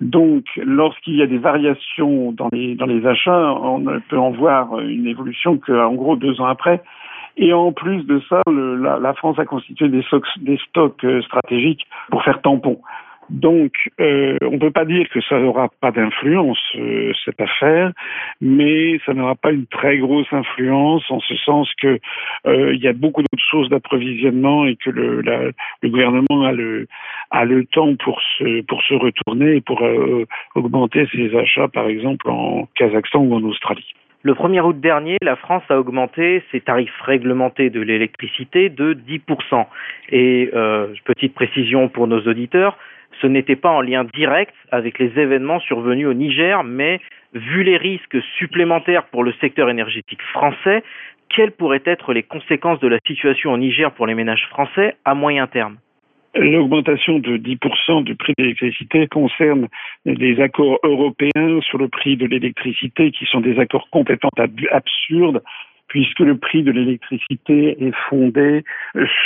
[0.00, 5.06] Donc, lorsqu'il y a des variations dans les, achats, on ne peut en voir une
[5.06, 6.80] évolution qu'en gros deux ans après.
[7.36, 11.86] Et en plus de ça, la, France a constitué des stocks, des stocks euh, stratégiques
[12.10, 12.80] pour faire tampon.
[13.30, 17.92] Donc, euh, on ne peut pas dire que ça n'aura pas d'influence, euh, cette affaire,
[18.40, 22.00] mais ça n'aura pas une très grosse influence en ce sens que
[22.46, 25.52] euh, y a beaucoup d'autres sources d'approvisionnement et que le,
[25.84, 29.80] gouvernement a le, temps pour se, retourner et pour
[30.56, 33.94] augmenter ses achats, par exemple, en Kazakhstan ou en Australie.
[34.22, 39.66] Le 1er août dernier, la France a augmenté ses tarifs réglementés de l'électricité de 10%.
[40.10, 40.50] Et
[41.04, 42.76] petite précision pour nos auditeurs,
[43.20, 47.00] ce n'était pas en lien direct avec les événements survenus au Niger, mais
[47.35, 50.83] vu les risques supplémentaires pour le secteur énergétique français,
[51.28, 55.14] quelles pourraient être les conséquences de la situation au Niger pour les ménages français à
[55.14, 55.76] moyen terme?
[56.35, 59.66] L'augmentation de 10% du prix de l'électricité concerne
[60.04, 64.30] les accords européens sur le prix de l'électricité qui sont des accords complètement
[64.70, 65.42] absurdes
[65.90, 68.64] puisque le prix de l'électricité est fondé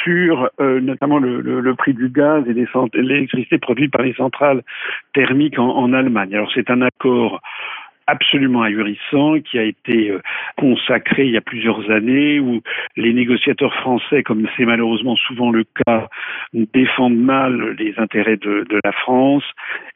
[0.03, 4.63] sur euh, notamment le, prix du gaz et l'électricité produite par les centrales
[5.13, 6.35] thermiques en, en Allemagne.
[6.35, 7.41] Alors c'est un accord
[8.07, 10.21] absolument ahurissant qui a été euh,
[10.57, 12.61] consacré il y a plusieurs années où
[12.97, 16.09] les négociateurs français, comme c'est malheureusement souvent le cas,
[16.53, 19.45] défendent mal les intérêts de, la France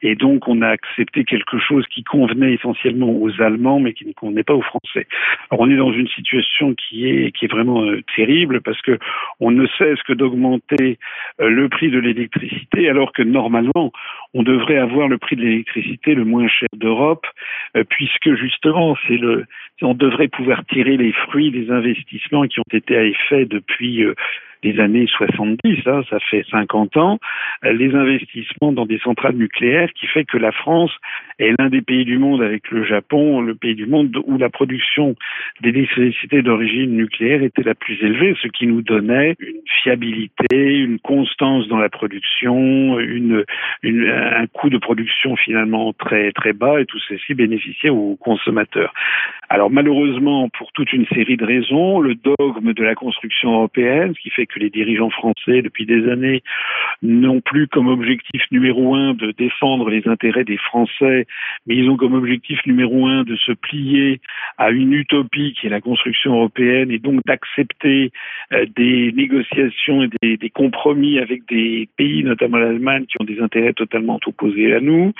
[0.01, 4.13] et donc on a accepté quelque chose qui convenait essentiellement aux Allemands mais qui ne
[4.13, 5.07] convenait pas aux Français.
[5.51, 8.97] Alors on est dans une situation qui est qui est vraiment euh, terrible parce que
[9.39, 10.97] on ne cesse que d'augmenter
[11.41, 13.91] euh, le prix de l'électricité alors que normalement
[14.33, 17.25] on devrait avoir le prix de l'électricité le moins cher d'Europe
[17.99, 18.95] puisque justement,
[19.81, 24.15] on devrait pouvoir tirer les fruits des investissements qui ont été à effet depuis euh,
[24.63, 27.19] les années 70, hein, ça fait 50 ans,
[27.65, 30.91] euh, les investissements dans des centrales nucléaires qui fait que la France
[31.39, 34.49] est l'un des pays du monde avec le Japon, le pays du monde où la
[34.49, 35.15] production
[35.61, 41.67] d'électricité d'origine nucléaire était la plus élevée, ce qui nous donnait une fiabilité, une constance
[41.67, 43.43] dans la production, une,
[43.83, 48.93] une, un coût de production finalement très très bas et tout ceci bénéficiait aux consommateurs.
[49.49, 54.21] Alors malheureusement, pour toute une série de raisons, le dogme de la construction européenne, ce
[54.21, 56.43] qui fait que les dirigeants français, depuis des années,
[57.01, 61.25] n'ont plus comme objectif numéro un de défendre les intérêts des Français,
[61.65, 64.21] mais ils ont comme objectif numéro un de se plier
[64.57, 68.11] à une utopie qui est la construction européenne et donc d'accepter
[68.53, 73.73] euh, des négociations et des, compromis avec des pays, notamment l'Allemagne, qui ont des intérêts
[73.73, 75.13] totalement opposés à nous.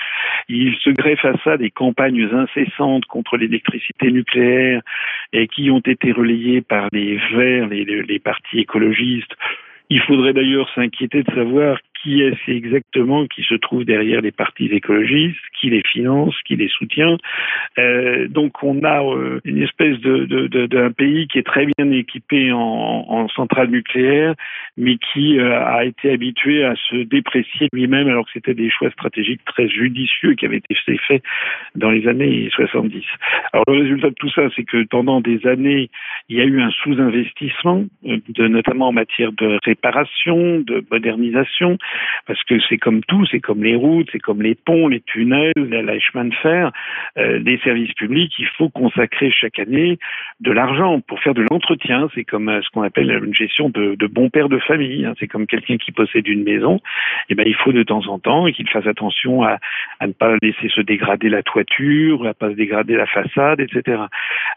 [0.48, 4.82] Ils se greffent à ça des campagnes incessantes contre l'électricité nucléaire
[5.32, 9.34] et qui ont été relayées par les Verts, les partis écologistes
[9.90, 14.66] il faudrait d'ailleurs s'inquiéter de savoir qui est exactement qui se trouve derrière les partis
[14.66, 17.16] écologistes, qui les finance, qui les soutient.
[17.78, 20.24] Euh, donc on a euh, une espèce de,
[20.66, 22.58] d'un pays qui est très bien équipé en,
[23.08, 24.34] en centrale nucléaire,
[24.76, 28.90] mais qui euh, a été habitué à se déprécier lui-même alors que c'était des choix
[28.90, 30.74] stratégiques très judicieux qui avaient été
[31.06, 31.22] faits
[31.74, 33.04] dans les années 70.
[33.52, 35.90] Alors le résultat de tout ça, c'est que pendant des années,
[36.28, 37.84] il y a eu un sous-investissement,
[38.38, 41.78] notamment en matière de réparation, de modernisation,
[42.26, 45.52] parce que c'est comme tout, c'est comme les routes, c'est comme les ponts, les tunnels,
[45.56, 46.72] les chemins de fer,
[47.18, 49.98] euh, les services publics, il faut consacrer chaque année
[50.40, 52.08] de l'argent pour faire de l'entretien.
[52.14, 55.04] C'est comme euh, ce qu'on appelle une gestion de, bon père de famille.
[55.04, 55.14] Hein.
[55.18, 56.76] C'est comme quelqu'un qui possède une maison.
[57.28, 59.58] Et eh ben il faut de temps en temps qu'il fasse attention à,
[60.00, 64.02] ne pas laisser se dégrader la toiture, à pas se dégrader la façade, etc.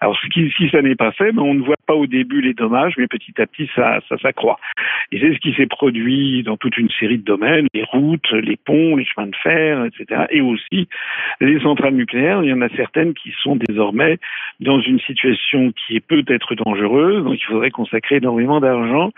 [0.02, 2.94] Alors si, ça n'est pas fait, ben, on ne voit pas au début les dommages,
[2.98, 4.60] mais petit à petit ça, ça s'accroît.
[5.12, 8.96] Et c'est ce qui s'est produit dans toute une série domaines, les routes, les ponts,
[8.96, 10.26] les chemins de fer, etc.
[10.30, 10.88] Et aussi
[11.42, 12.44] les centrales nucléaires.
[12.44, 14.18] Il y en a certaines qui sont désormais
[14.60, 19.12] dans une situation qui est peut-être dangereuse, donc il faudrait consacrer énormément d'argent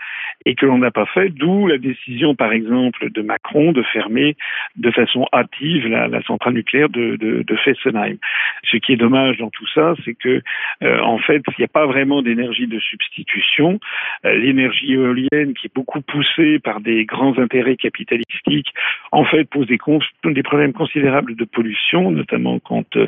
[0.44, 4.36] et que l'on n'a pas fait, d'où la décision, par exemple, de Macron de fermer
[4.76, 8.16] de façon hâtive la, centrale nucléaire de, Fessenheim.
[8.64, 10.42] Ce qui est dommage dans tout ça, c'est que,
[10.82, 13.80] euh, en fait, il n'y a pas vraiment d'énergie de substitution.
[14.24, 18.72] Euh, l'énergie éolienne, qui est beaucoup poussée par des grands intérêts capitalistiques,
[19.12, 19.78] en fait, pose des,
[20.24, 23.06] des problèmes considérables de pollution, notamment quant euh,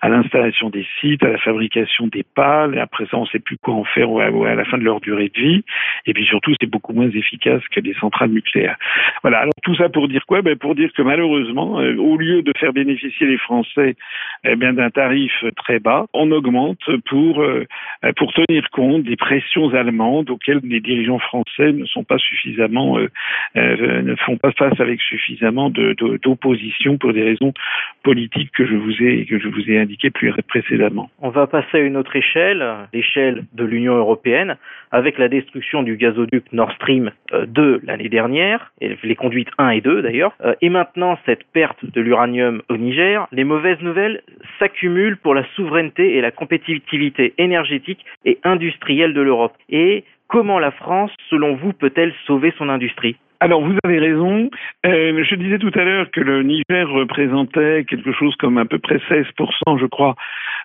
[0.00, 2.78] à l'installation des sites, à la fabrication des pales.
[2.78, 5.30] Après ça, on ne sait plus quoi en faire à la fin de leur durée
[5.34, 5.64] de vie.
[6.06, 8.76] Et puis surtout, c'est beaucoup moins efficace que des centrales nucléaires.
[9.22, 9.38] Voilà.
[9.40, 10.42] Alors tout ça pour dire quoi?
[10.42, 13.96] Ben Pour dire que malheureusement, euh, au lieu de faire bénéficier les Français
[14.44, 17.66] eh d'un tarif très bas, on augmente pour euh,
[18.16, 22.98] pour tenir compte des pressions allemandes auxquelles les dirigeants français ne sont pas suffisamment
[24.28, 27.54] font pas face avec suffisamment d'opposition pour des raisons
[28.02, 31.10] politiques que je vous ai que je vous ai indiquées plus précédemment.
[31.20, 32.62] On va passer à une autre échelle,
[32.92, 34.56] l'échelle de l'Union européenne,
[34.92, 39.70] avec la destruction du gazoduc Nord Stream 2 euh, l'année dernière, et les conduites 1
[39.70, 44.22] et 2 d'ailleurs, euh, et maintenant cette perte de l'uranium au Niger, les mauvaises nouvelles
[44.58, 49.54] s'accumulent pour la souveraineté et la compétitivité énergétique et industrielle de l'Europe.
[49.70, 53.16] Et comment la France, selon vous, peut-elle sauver son industrie?
[53.40, 54.50] Alors vous avez raison.
[54.86, 58.78] Euh, je disais tout à l'heure que le Niger représentait quelque chose comme à peu
[58.78, 60.16] près 16%, je crois,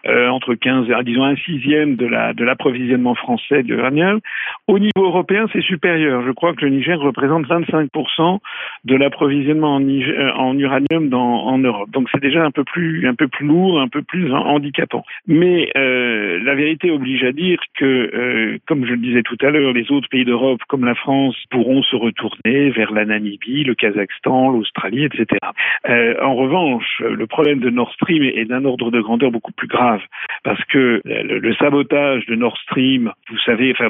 [0.08, 4.20] euh, entre 15 et disons un sixième de la de l'approvisionnement français d'uranium.
[4.68, 6.24] Au niveau européen, c'est supérieur.
[6.26, 8.40] Je crois que le Niger représente 25%
[8.86, 11.92] de l'approvisionnement en, euh, uranium en Europe.
[11.92, 15.04] Donc c'est déjà un peu plus un peu plus lourd, un peu plus handicapant.
[15.28, 19.92] Mais la vérité oblige à dire que, comme je le disais tout à l'heure, les
[19.92, 25.06] autres pays d'Europe, comme la France, pourront se retourner vers la Namibie, le Kazakhstan, l'Australie,
[25.06, 25.26] etc.
[25.88, 29.68] Euh, en revanche, le problème de Nord Stream est d'un ordre de grandeur beaucoup plus
[29.68, 30.02] grave
[30.44, 33.90] parce que le, sabotage de Nord Stream, vous savez, enfin,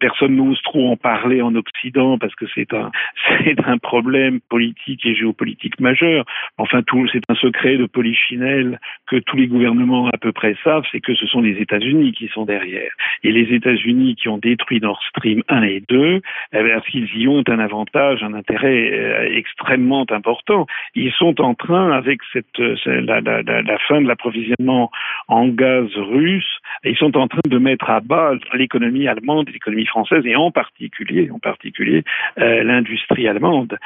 [0.00, 2.90] personne n'ose trop en parler en Occident parce que c'est un,
[3.64, 6.24] un problème politique et géopolitique majeur.
[6.58, 11.00] Enfin, c'est un secret de polichinelle que tous les gouvernements à peu près savent, c'est
[11.00, 12.90] que ce sont les États-Unis qui sont derrière.
[13.22, 16.20] Et les États-Unis qui ont détruit Nord Stream 1 et 2,
[16.52, 20.66] eh bien, s'ils y ont un avantage, un intérêt euh, extrêmement important.
[20.94, 24.90] Ils sont en train, avec euh, la, fin de l'approvisionnement
[25.28, 30.24] en gaz russe, ils sont en train de mettre à bas l'économie allemande, l'économie française
[30.24, 32.04] et en particulier, en particulier
[32.38, 33.78] euh, l'industrie allemande,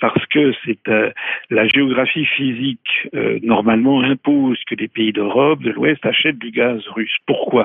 [0.00, 0.90] parce que c'est
[1.50, 3.08] la géographie physique
[3.42, 7.16] normalement impose que les pays d'Europe, de l'Ouest achètent du gaz russe.
[7.26, 7.64] Pourquoi?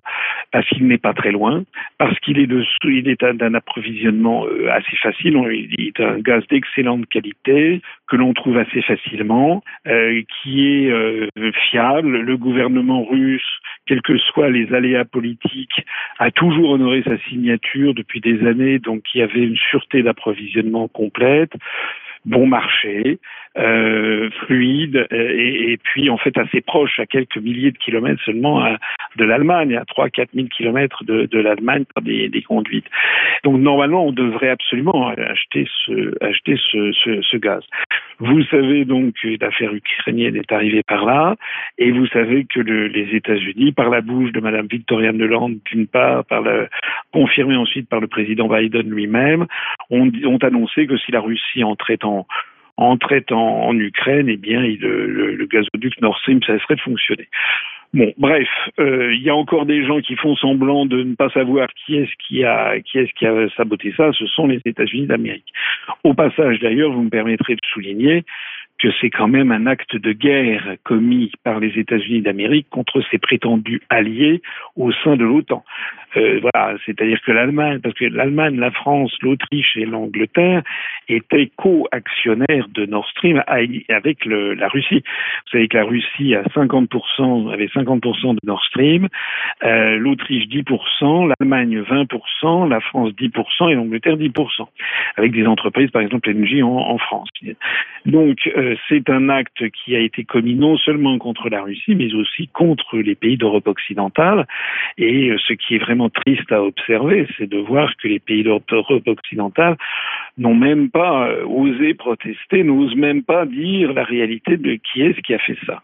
[0.51, 1.63] Parce qu'il n'est pas très loin,
[1.97, 5.37] parce qu'il est est d'un approvisionnement assez facile.
[5.77, 11.27] Il, est un gaz d'excellente qualité que l'on trouve assez facilement, euh, qui est euh,
[11.69, 12.21] fiable.
[12.21, 15.85] Le gouvernement russe, quels que soient les aléas politiques,
[16.19, 20.87] a toujours honoré sa signature depuis des années, donc il y avait une sûreté d'approvisionnement
[20.87, 21.53] complète
[22.27, 23.19] bon marché,
[23.57, 28.63] euh, fluide et, et, puis en fait assez proche, à quelques milliers de kilomètres seulement
[29.15, 32.85] de l'Allemagne, à 3-4 000 kilomètres de, l'Allemagne par des, conduites.
[33.43, 37.63] Donc normalement, on devrait absolument acheter ce gaz.
[38.19, 41.35] Vous savez donc que l'affaire ukrainienne est arrivée par là,
[41.77, 45.87] et vous savez que le, les États-Unis, par la bouche de Madame Victoria Nuland, d'une
[45.87, 46.67] part, par le,
[47.13, 49.45] confirmé ensuite par le président Biden lui-même,
[49.91, 52.25] ont, ont annoncé que si la Russie entrait en
[52.77, 57.27] entrait en, en Ukraine, eh bien, il, le, le, gazoduc Nord Stream cesserait de fonctionner.
[57.93, 58.47] Bon, bref,
[58.79, 61.95] euh, il y a encore des gens qui font semblant de ne pas savoir qui
[61.95, 64.11] est-ce qui a qui est-ce qui a saboté ça.
[64.11, 65.53] Ce sont les États-Unis d'Amérique.
[66.03, 68.25] Au passage, d'ailleurs, vous me permettrez de souligner
[68.79, 73.17] que c'est quand même un acte de guerre commis par les États-Unis d'Amérique contre ses
[73.17, 74.41] prétendus alliés
[74.75, 75.63] au sein de l'OTAN.
[76.15, 80.63] Euh, voilà, c'est-à-dire que l'Allemagne, parce que l'Allemagne, la France, l'Autriche et l'Angleterre
[81.09, 85.03] étaient co-actionnaires de Nord Stream avec la Russie.
[85.03, 89.07] Vous savez que la Russie a 50%, avait 50% de Nord Stream,
[89.63, 94.67] euh, l'Autriche 10%, l'Allemagne 20%, la France 10% et l'Angleterre 10%,
[95.17, 96.29] avec des entreprises, par exemple
[96.63, 97.29] en, en France.
[98.05, 102.13] Donc euh, c'est un acte qui a été commis non seulement contre la Russie, mais
[102.13, 104.47] aussi contre les pays d'Europe occidentale.
[104.97, 108.43] Et euh, ce qui est vraiment triste à observer, c'est de voir que les pays
[108.43, 109.77] d'Europe occidentale
[110.37, 115.19] n'ont même pas euh, osé protester, n'osent même pas dire la réalité de qui est-ce
[115.21, 115.81] qui a fait ça.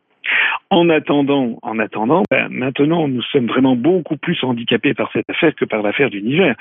[0.70, 5.54] En attendant, en attendant, ben, maintenant, nous sommes vraiment beaucoup plus handicapés par cette affaire
[5.56, 6.56] que par l'affaire du Niger.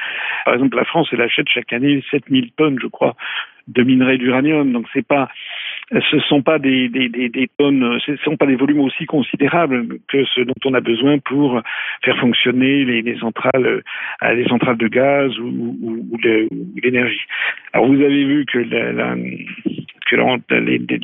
[0.44, 3.14] Par exemple, la France, elle achète chaque année 7000 tonnes, je crois,
[3.68, 4.72] de minerais d'uranium.
[4.72, 5.28] Donc, c'est pas,
[5.90, 9.98] ce sont pas des, des, des, des tonnes, ce sont pas des volumes aussi considérables
[10.08, 11.60] que ce dont on a besoin pour
[12.02, 13.82] faire fonctionner les, les centrales,
[14.22, 16.18] euh, les centrales de gaz ou, ou, ou
[16.82, 17.26] l'énergie.
[17.72, 19.16] Alors, vous avez vu que la, la
[20.12, 20.54] que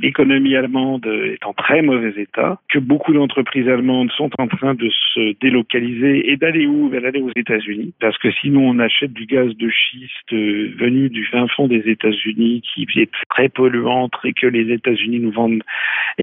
[0.03, 4.89] l'économie allemande est en très mauvais état, que beaucoup d'entreprises allemandes sont en train de
[5.15, 6.89] se délocaliser et d'aller où?
[6.89, 11.09] Vers aller aux États-Unis, parce que sinon on achète du gaz de schiste euh, venu
[11.09, 15.63] du fin fond des États-Unis qui est très polluant et que les États-Unis nous vendent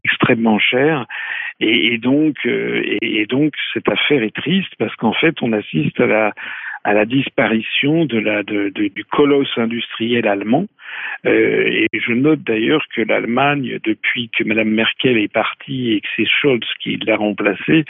[0.04, 1.06] extrêmement cher.
[1.60, 6.34] Et, euh, donc cette affaire est triste parce qu'en fait on assiste à
[6.94, 10.68] la disparition du colosse industriel allemand
[11.26, 16.08] Euh, et je note d'ailleurs que l'Allemagne, depuis que Mme Merkel est partie et que
[16.16, 17.86] c'est Scholz qui l'a remplacée,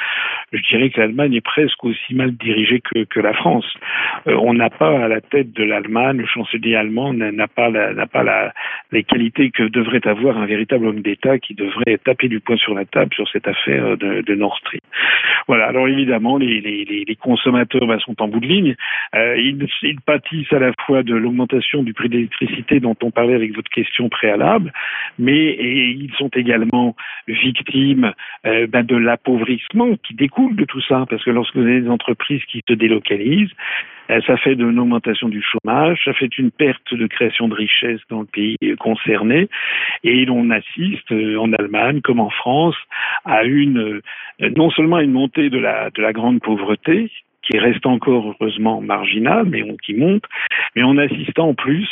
[0.53, 3.65] je dirais que l'Allemagne est presque aussi mal dirigée que, la France.
[4.27, 8.05] Euh, on n'a pas à la tête de l'Allemagne, le chancelier allemand n'a pas, n'a
[8.05, 8.53] pas la,
[8.91, 12.73] les qualités que devrait avoir un véritable homme d'État qui devrait taper du poing sur
[12.73, 14.81] la table sur cette affaire de, Nord Stream.
[15.47, 15.67] Voilà.
[15.67, 18.75] Alors évidemment, les, consommateurs ben, sont en bout de ligne.
[19.15, 23.11] Euh, ils, ils pâtissent à la fois de l'augmentation du prix de l'électricité dont on
[23.11, 24.71] parlait avec votre question préalable,
[25.19, 26.95] mais ils sont également
[27.27, 28.13] victimes
[28.45, 31.89] euh, ben, de l'appauvrissement qui découle de tout ça, parce que lorsque vous avez des
[31.89, 33.51] entreprises qui se délocalisent,
[34.11, 38.01] euh, ça fait une augmentation du chômage, ça fait une perte de création de richesse
[38.09, 39.49] dans le pays concerné,
[40.03, 42.75] et l'on assiste euh, en Allemagne comme en France
[43.25, 44.01] à une
[44.39, 47.09] non seulement une montée de la grande pauvreté
[47.45, 50.23] qui reste encore heureusement marginale, mais qui monte,
[50.75, 51.89] mais en assistant en plus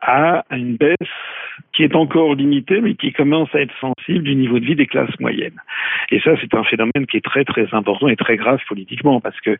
[0.00, 0.96] à une baisse
[1.72, 4.86] qui est encore limitée, mais qui commence à être sensible du niveau de vie des
[4.86, 5.60] classes moyennes.
[6.10, 9.38] Et ça, c'est un phénomène qui est très très important et très grave politiquement, parce
[9.40, 9.56] que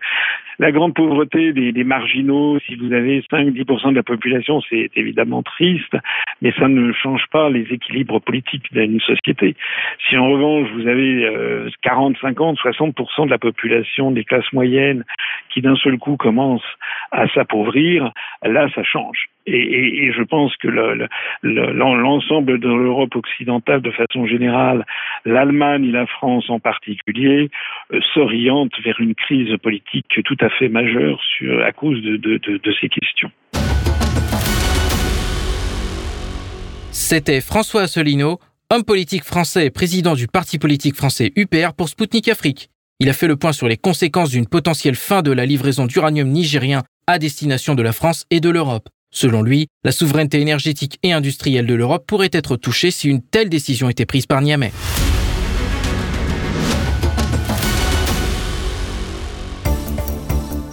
[0.59, 5.97] la grande pauvreté des, marginaux, si vous avez 5-10% de la population, c'est évidemment triste,
[6.43, 9.55] mais ça ne change pas les équilibres politiques d'une société.
[10.09, 15.05] Si en revanche vous avez euh, 40, 50, 60% de la population des classes moyennes
[15.51, 16.62] qui d'un seul coup commence
[17.11, 18.12] à s'appauvrir,
[18.43, 19.26] là ça change.
[19.47, 20.68] Et, je pense que
[21.43, 24.85] l'ensemble le, de l'Europe occidentale de façon générale,
[25.24, 27.51] l'Allemagne et la France en particulier,
[27.93, 31.22] euh, s'orientent vers une crise politique tout à fait majeure
[31.64, 33.31] à cause de, de ces questions.
[36.91, 38.39] C'était François Asselineau,
[38.70, 42.68] homme politique français et président du parti politique français UPR pour Spoutnik Afrique.
[43.01, 46.28] Il a fait le point sur les conséquences d'une potentielle fin de la livraison d'uranium
[46.28, 48.88] nigérien à destination de la France et de l'Europe.
[49.14, 53.49] Selon lui, la souveraineté énergétique et industrielle de l'Europe pourrait être touchée si une telle
[53.51, 54.72] décision était prise par Niamey.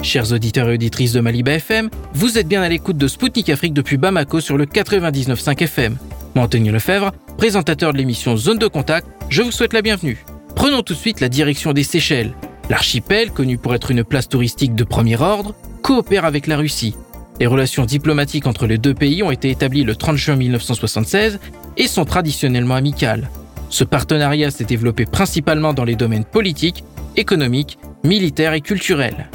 [0.02, 3.74] Chers auditeurs et auditrices de Maliba FM, vous êtes bien à l'écoute de Spoutnik Afrique
[3.74, 5.98] depuis Bamako sur le 99.5 FM.
[6.34, 10.26] Moi, Anthony Lefebvre, présentateur de l'émission Zone de Contact, je vous souhaite la bienvenue.
[10.56, 12.34] Prenons tout de suite la direction des Seychelles.
[12.70, 16.96] L'archipel, connu pour être une place touristique de premier ordre, coopère avec la Russie.
[17.40, 21.40] Les relations diplomatiques entre les deux pays ont été établies le 30 juin 1976
[21.78, 23.30] et sont traditionnellement amicales.
[23.70, 26.84] Ce partenariat s'est développé principalement dans les domaines politiques,
[27.18, 29.30] économiques, militaires et culturels.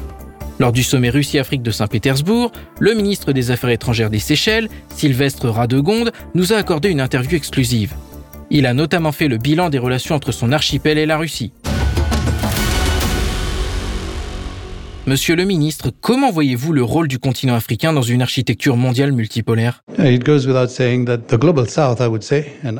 [0.59, 6.13] Lors du sommet Russie-Afrique de Saint-Pétersbourg, le ministre des Affaires étrangères des Seychelles, Sylvestre Radegonde,
[6.35, 7.95] nous a accordé une interview exclusive.
[8.53, 11.53] Il a notamment fait le bilan des relations entre son archipel et la Russie.
[15.11, 19.83] Monsieur le ministre, comment voyez-vous le rôle du continent africain dans une architecture mondiale multipolaire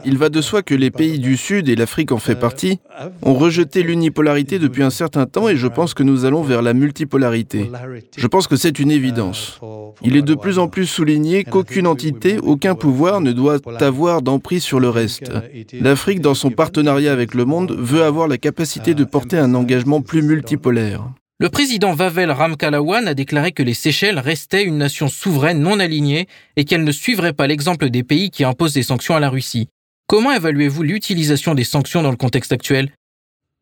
[0.05, 2.79] Il va de soi que les pays du Sud, et l'Afrique en fait partie,
[3.23, 6.73] ont rejeté l'unipolarité depuis un certain temps et je pense que nous allons vers la
[6.73, 7.69] multipolarité.
[8.17, 9.59] Je pense que c'est une évidence.
[10.01, 14.63] Il est de plus en plus souligné qu'aucune entité, aucun pouvoir ne doit avoir d'emprise
[14.63, 15.33] sur le reste.
[15.73, 20.01] L'Afrique, dans son partenariat avec le monde, veut avoir la capacité de porter un engagement
[20.01, 21.09] plus multipolaire.
[21.43, 26.29] Le président Vavel Ramkalawan a déclaré que les Seychelles restaient une nation souveraine non alignée
[26.57, 29.67] et qu'elle ne suivrait pas l'exemple des pays qui imposent des sanctions à la Russie.
[30.07, 32.91] Comment évaluez-vous l'utilisation des sanctions dans le contexte actuel?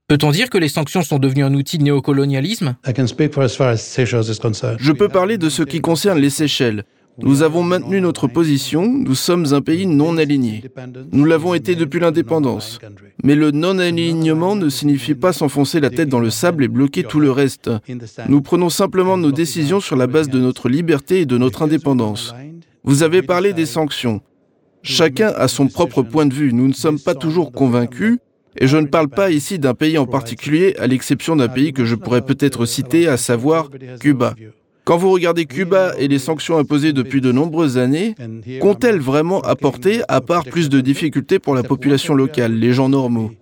[0.08, 2.74] Peut-on dire que les sanctions sont devenues un outil de néocolonialisme?
[2.84, 6.82] Je peux parler de ce qui concerne les Seychelles.
[7.18, 10.62] Nous avons maintenu notre position, nous sommes un pays non aligné.
[11.12, 12.78] Nous l'avons été depuis l'indépendance.
[13.24, 17.20] Mais le non-alignement ne signifie pas s'enfoncer la tête dans le sable et bloquer tout
[17.20, 17.70] le reste.
[18.28, 22.34] Nous prenons simplement nos décisions sur la base de notre liberté et de notre indépendance.
[22.84, 24.20] Vous avez parlé des sanctions.
[24.82, 26.52] Chacun a son propre point de vue.
[26.52, 28.18] Nous ne sommes pas toujours convaincus.
[28.60, 31.84] Et je ne parle pas ici d'un pays en particulier, à l'exception d'un pays que
[31.84, 33.68] je pourrais peut-être citer, à savoir
[34.00, 34.34] Cuba.
[34.88, 38.14] Quand vous regardez Cuba et les sanctions imposées depuis de nombreuses années,
[38.58, 43.32] qu'ont-elles vraiment apporté à part plus de difficultés pour la population locale, les gens normaux?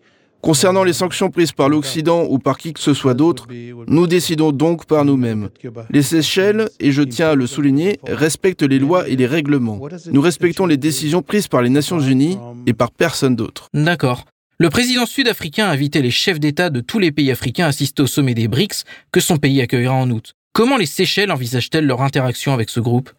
[0.41, 3.47] Concernant les sanctions prises par l'Occident ou par qui que ce soit d'autre,
[3.87, 5.51] nous décidons donc par nous-mêmes.
[5.91, 9.81] Les Seychelles, et je tiens à le souligner, respectent les lois et les règlements.
[10.11, 13.69] Nous respectons les décisions prises par les Nations Unies et par personne d'autre.
[13.73, 14.25] D'accord.
[14.59, 18.03] Le président sud-africain a invité les chefs d'État de tous les pays africains à assister
[18.03, 18.83] au sommet des BRICS
[19.13, 20.36] que son pays accueillera en août.
[20.57, 23.11] Comment les Seychelles envisagent-elles leur interaction avec ce groupe?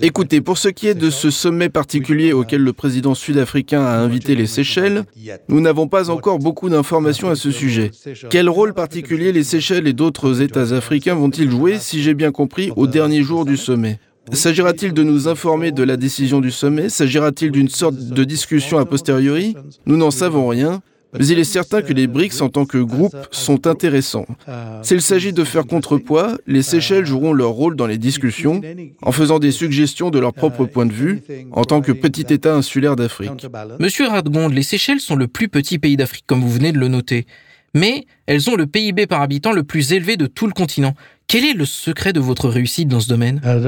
[0.00, 4.34] Écoutez, pour ce qui est de ce sommet particulier auquel le président sud-africain a invité
[4.34, 5.04] les Seychelles,
[5.48, 7.90] nous n'avons pas encore beaucoup d'informations à ce sujet.
[8.30, 12.72] Quel rôle particulier les Seychelles et d'autres États africains vont-ils jouer, si j'ai bien compris,
[12.76, 13.98] au dernier jour du sommet?
[14.32, 16.88] S'agira-t-il de nous informer de la décision du sommet?
[16.88, 19.54] S'agira-t-il d'une sorte de discussion a posteriori?
[19.84, 20.80] Nous n'en savons rien.
[21.18, 24.26] Mais il est certain que les BRICS en tant que groupe sont intéressants.
[24.82, 28.60] S'il s'agit de faire contrepoids, les Seychelles joueront leur rôle dans les discussions
[29.02, 32.54] en faisant des suggestions de leur propre point de vue en tant que petit État
[32.54, 33.46] insulaire d'Afrique.
[33.78, 36.88] Monsieur Radgonde, les Seychelles sont le plus petit pays d'Afrique, comme vous venez de le
[36.88, 37.26] noter.
[37.74, 40.94] Mais elles ont le PIB par habitant le plus élevé de tout le continent.
[41.26, 43.40] Quel est le secret de votre réussite dans ce domaine?
[43.44, 43.58] Uh,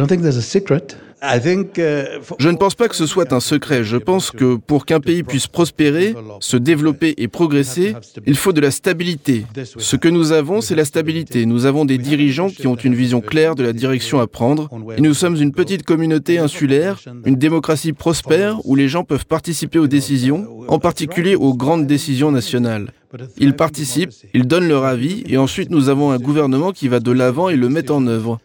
[2.39, 3.83] Je ne pense pas que ce soit un secret.
[3.83, 7.95] Je pense que pour qu'un pays puisse prospérer, se développer et progresser,
[8.27, 9.47] il faut de la stabilité.
[9.79, 11.47] Ce que nous avons, c'est la stabilité.
[11.47, 14.69] Nous avons des dirigeants qui ont une vision claire de la direction à prendre.
[14.97, 19.79] Et nous sommes une petite communauté insulaire, une démocratie prospère où les gens peuvent participer
[19.79, 22.93] aux décisions, en particulier aux grandes décisions nationales.
[23.39, 27.11] Ils participent, ils donnent leur avis, et ensuite nous avons un gouvernement qui va de
[27.11, 28.39] l'avant et le met en œuvre.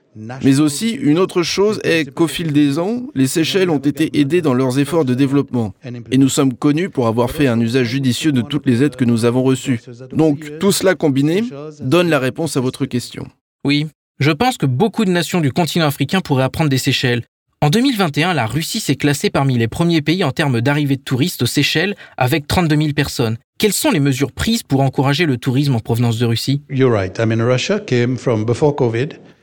[0.43, 4.41] Mais aussi, une autre chose est qu'au fil des ans, les Seychelles ont été aidées
[4.41, 5.73] dans leurs efforts de développement.
[6.11, 9.05] Et nous sommes connus pour avoir fait un usage judicieux de toutes les aides que
[9.05, 9.79] nous avons reçues.
[10.11, 11.43] Donc, tout cela combiné
[11.79, 13.25] donne la réponse à votre question.
[13.63, 13.87] Oui,
[14.19, 17.23] je pense que beaucoup de nations du continent africain pourraient apprendre des Seychelles.
[17.63, 21.43] En 2021, la Russie s'est classée parmi les premiers pays en termes d'arrivée de touristes
[21.43, 23.37] aux Seychelles avec 32 000 personnes.
[23.61, 26.63] Quelles sont les mesures prises pour encourager le tourisme en provenance de Russie?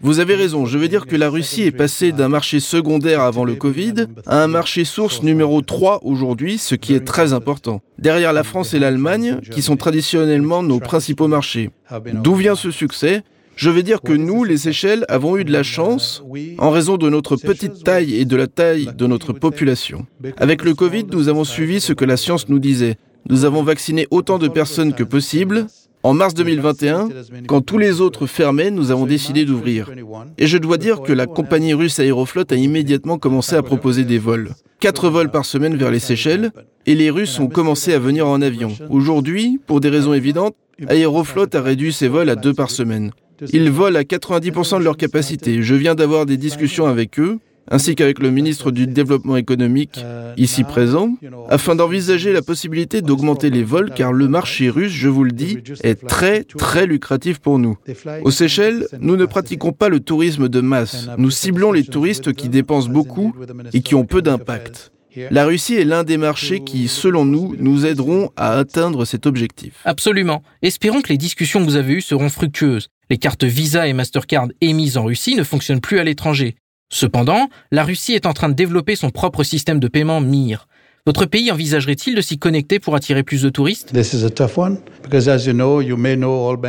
[0.01, 3.45] Vous avez raison, je veux dire que la Russie est passée d'un marché secondaire avant
[3.45, 7.81] le Covid à un marché source numéro 3 aujourd'hui, ce qui est très important.
[8.01, 11.71] Derrière la France et l'Allemagne, qui sont traditionnellement nos principaux marchés.
[12.15, 13.23] D'où vient ce succès?
[13.55, 16.25] Je veux dire que nous, les Seychelles, avons eu de la chance
[16.59, 20.07] en raison de notre petite taille et de la taille de notre population.
[20.39, 22.99] Avec le Covid, nous avons suivi ce que la science nous disait.
[23.29, 25.67] Nous avons vacciné autant de personnes que possible.
[26.03, 27.09] En mars 2021,
[27.47, 29.91] quand tous les autres fermaient, nous avons décidé d'ouvrir.
[30.39, 34.19] Et je dois dire que la compagnie russe Aeroflot a immédiatement commencé à proposer des
[34.19, 34.53] vols.
[34.81, 36.53] Quatre vols par semaine vers les Seychelles,
[36.87, 38.71] et les Russes ont commencé à venir en avion.
[38.89, 40.55] Aujourd'hui, pour des raisons évidentes,
[40.89, 43.11] Aeroflot a réduit ses vols à deux par semaine.
[43.53, 45.63] Ils volent à 90% de leur capacité.
[45.63, 47.39] Je viens d'avoir des discussions avec eux,
[47.71, 50.01] ainsi qu'avec le ministre du Développement économique,
[50.37, 51.15] ici présent,
[51.49, 55.59] afin d'envisager la possibilité d'augmenter les vols, car le marché russe, je vous le dis,
[55.83, 57.77] est très, très lucratif pour nous.
[58.23, 61.09] Aux Seychelles, nous ne pratiquons pas le tourisme de masse.
[61.19, 63.35] Nous ciblons les touristes qui dépensent beaucoup
[63.73, 64.93] et qui ont peu d'impact.
[65.31, 69.81] La Russie est l'un des marchés qui, selon nous, nous aideront à atteindre cet objectif.
[69.85, 70.43] Absolument.
[70.63, 72.89] Espérons que les discussions que vous avez eues seront fructueuses.
[73.11, 76.57] Les cartes Visa et Mastercard émises en Russie ne fonctionnent plus à l'étranger.
[76.91, 80.67] Cependant, la Russie est en train de développer son propre système de paiement MIR.
[81.07, 83.93] Votre pays envisagerait-il de s'y connecter pour attirer plus de touristes?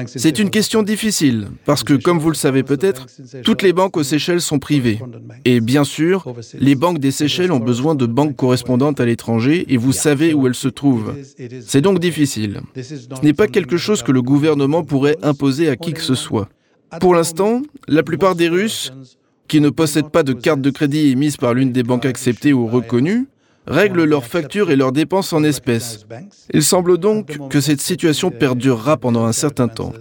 [0.07, 3.07] C'est une question difficile, parce que, comme vous le savez peut-être,
[3.43, 4.99] toutes les banques aux Seychelles sont privées.
[5.43, 9.75] Et bien sûr, les banques des Seychelles ont besoin de banques correspondantes à l'étranger, et
[9.75, 11.15] vous savez où elles se trouvent.
[11.65, 12.61] C'est donc difficile.
[12.77, 16.47] Ce n'est pas quelque chose que le gouvernement pourrait imposer à qui que ce soit.
[17.01, 18.93] Pour l'instant, la plupart des Russes,
[19.49, 22.67] qui ne possèdent pas de carte de crédit émise par l'une des banques acceptées ou
[22.67, 23.27] reconnues,
[23.67, 26.05] règlent leurs factures et leurs dépenses en espèces.
[26.53, 29.93] Il semble donc que cette situation perdurera pendant un certain temps.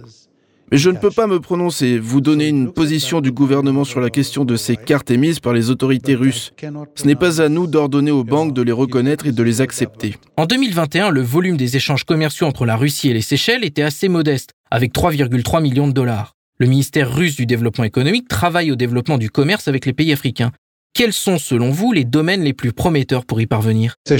[0.71, 4.11] Mais je ne peux pas me prononcer, vous donner une position du gouvernement sur la
[4.11, 6.53] question de ces cartes émises par les autorités russes.
[6.93, 10.15] Ce n'est pas à nous d'ordonner aux banques de les reconnaître et de les accepter.
[10.37, 14.09] En 2021, le volume des échanges commerciaux entre la Russie et les Seychelles était assez
[14.09, 16.35] modeste, avec 3,3 millions de dollars.
[16.61, 20.51] Le ministère russe du développement économique travaille au développement du commerce avec les pays africains.
[20.93, 23.95] Quels sont, selon vous, les domaines les plus prometteurs pour y parvenir?
[24.09, 24.17] Les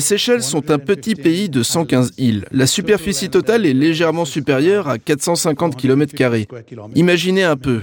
[0.00, 2.44] Seychelles sont un petit pays de 115 îles.
[2.52, 6.14] La superficie totale est légèrement supérieure à 450 km.
[6.96, 7.80] Imaginez un peu.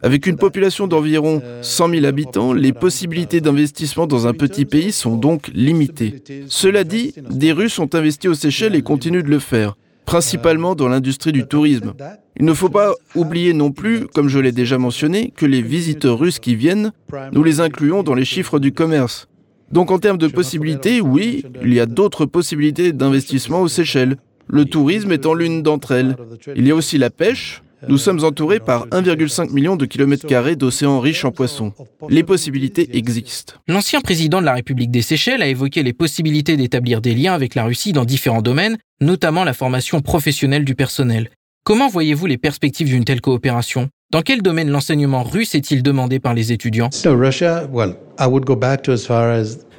[0.00, 5.16] Avec une population d'environ 100 000 habitants, les possibilités d'investissement dans un petit pays sont
[5.16, 6.22] donc limitées.
[6.46, 9.74] Cela dit, des Russes ont investi aux Seychelles et continuent de le faire
[10.08, 11.92] principalement dans l'industrie du tourisme.
[12.40, 16.18] Il ne faut pas oublier non plus, comme je l'ai déjà mentionné, que les visiteurs
[16.18, 16.92] russes qui viennent,
[17.32, 19.28] nous les incluons dans les chiffres du commerce.
[19.70, 24.64] Donc en termes de possibilités, oui, il y a d'autres possibilités d'investissement aux Seychelles, le
[24.64, 26.16] tourisme étant l'une d'entre elles.
[26.56, 30.56] Il y a aussi la pêche, nous sommes entourés par 1,5 million de kilomètres carrés
[30.56, 31.72] d'océans riches en poissons.
[32.08, 33.54] Les possibilités existent.
[33.68, 37.54] L'ancien président de la République des Seychelles a évoqué les possibilités d'établir des liens avec
[37.54, 41.30] la Russie dans différents domaines, notamment la formation professionnelle du personnel.
[41.64, 43.88] Comment voyez-vous les perspectives d'une telle coopération?
[44.10, 46.88] Dans quel domaine l'enseignement russe est-il demandé par les étudiants?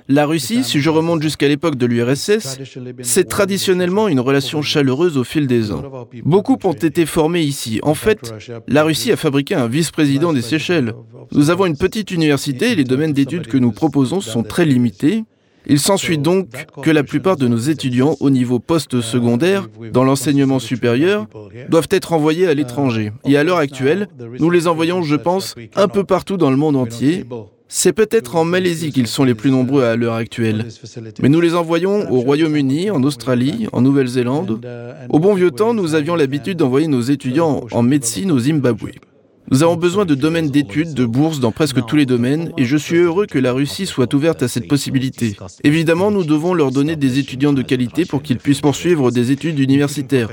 [0.10, 2.60] La Russie, si je remonte jusqu'à l'époque de l'URSS,
[3.04, 6.08] c'est traditionnellement une relation chaleureuse au fil des ans.
[6.26, 7.80] Beaucoup ont été formés ici.
[7.84, 8.34] En fait,
[8.68, 10.94] la Russie a fabriqué un vice-président des Seychelles.
[11.32, 15.24] Nous avons une petite université et les domaines d'études que nous proposons sont très limités.
[15.68, 16.48] Il s'ensuit donc
[16.82, 21.28] que la plupart de nos étudiants au niveau post-secondaire, dans l'enseignement supérieur,
[21.70, 23.12] doivent être envoyés à l'étranger.
[23.26, 24.08] Et à l'heure actuelle,
[24.40, 27.26] nous les envoyons, je pense, un peu partout dans le monde entier,
[27.72, 30.66] c'est peut-être en Malaisie qu'ils sont les plus nombreux à l'heure actuelle.
[31.22, 34.60] Mais nous les envoyons au Royaume-Uni, en Australie, en Nouvelle-Zélande.
[35.10, 38.90] Au bon vieux temps, nous avions l'habitude d'envoyer nos étudiants en médecine au Zimbabwe.
[39.52, 42.78] Nous avons besoin de domaines d'études, de bourses dans presque tous les domaines, et je
[42.78, 45.36] suis heureux que la Russie soit ouverte à cette possibilité.
[45.64, 49.58] Évidemment, nous devons leur donner des étudiants de qualité pour qu'ils puissent poursuivre des études
[49.58, 50.30] universitaires.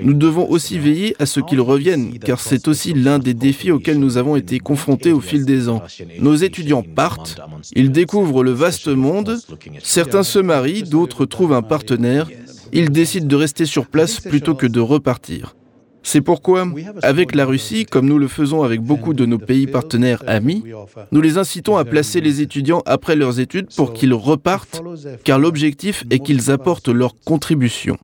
[0.00, 3.98] Nous devons aussi veiller à ce qu'ils reviennent, car c'est aussi l'un des défis auxquels
[3.98, 5.82] nous avons été confrontés au fil des ans.
[6.20, 7.40] Nos étudiants partent,
[7.74, 9.38] ils découvrent le vaste monde,
[9.82, 12.28] certains se marient, d'autres trouvent un partenaire,
[12.72, 15.56] ils décident de rester sur place plutôt que de repartir.
[16.02, 16.66] C'est pourquoi,
[17.02, 20.64] avec la Russie, comme nous le faisons avec beaucoup de nos pays partenaires amis,
[21.12, 24.82] nous les incitons à placer les étudiants après leurs études pour qu'ils repartent,
[25.24, 27.96] car l'objectif est qu'ils apportent leur contribution.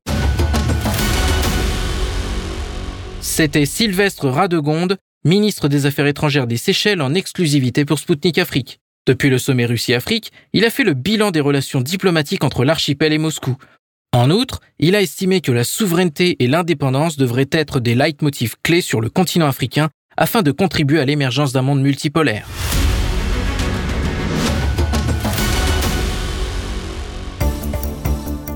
[3.19, 8.79] C'était Sylvestre Radegonde, ministre des Affaires étrangères des Seychelles en exclusivité pour Sputnik Afrique.
[9.05, 13.17] Depuis le sommet Russie-Afrique, il a fait le bilan des relations diplomatiques entre l'archipel et
[13.17, 13.55] Moscou,
[14.13, 18.81] en outre, il a estimé que la souveraineté et l'indépendance devraient être des leitmotifs clés
[18.81, 22.47] sur le continent africain afin de contribuer à l'émergence d'un monde multipolaire.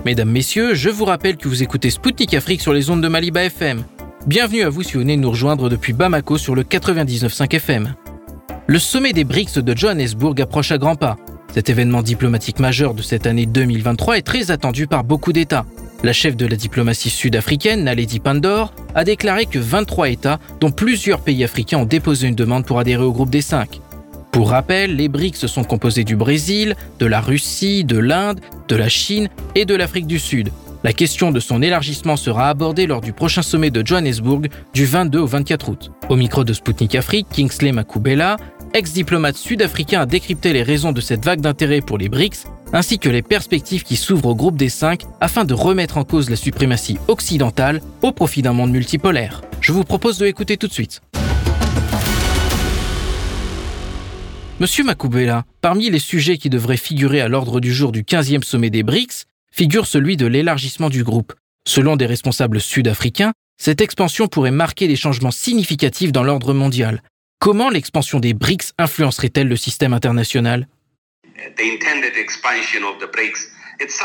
[0.05, 3.43] Mesdames, Messieurs, je vous rappelle que vous écoutez Spoutnik Afrique sur les ondes de Maliba
[3.43, 3.83] FM.
[4.25, 7.93] Bienvenue à vous si vous venez nous rejoindre depuis Bamako sur le 99.5 FM.
[8.67, 11.17] Le sommet des BRICS de Johannesburg approche à grands pas.
[11.53, 15.65] Cet événement diplomatique majeur de cette année 2023 est très attendu par beaucoup d'États.
[16.01, 21.19] La chef de la diplomatie sud-africaine, Naledi Pandor, a déclaré que 23 États, dont plusieurs
[21.19, 23.81] pays africains, ont déposé une demande pour adhérer au groupe des 5.
[24.31, 28.39] Pour rappel, les BRICS sont composés du Brésil, de la Russie, de l'Inde,
[28.69, 30.51] de la Chine et de l'Afrique du Sud.
[30.83, 35.19] La question de son élargissement sera abordée lors du prochain sommet de Johannesburg du 22
[35.19, 35.91] au 24 août.
[36.09, 38.37] Au micro de Sputnik Afrique, Kingsley Makubela,
[38.74, 43.09] ex-diplomate sud-africain a décrypté les raisons de cette vague d'intérêt pour les BRICS, ainsi que
[43.09, 46.97] les perspectives qui s'ouvrent au groupe des cinq afin de remettre en cause la suprématie
[47.07, 49.41] occidentale au profit d'un monde multipolaire.
[49.59, 51.01] Je vous propose de l'écouter tout de suite.
[54.59, 58.69] Monsieur Makubela, parmi les sujets qui devraient figurer à l'ordre du jour du 15e sommet
[58.69, 61.34] des BRICS, figure celui de l'élargissement du groupe.
[61.67, 67.01] Selon des responsables sud-africains, cette expansion pourrait marquer des changements significatifs dans l'ordre mondial,
[67.41, 70.67] Comment l'expansion des BRICS influencerait-elle le système international?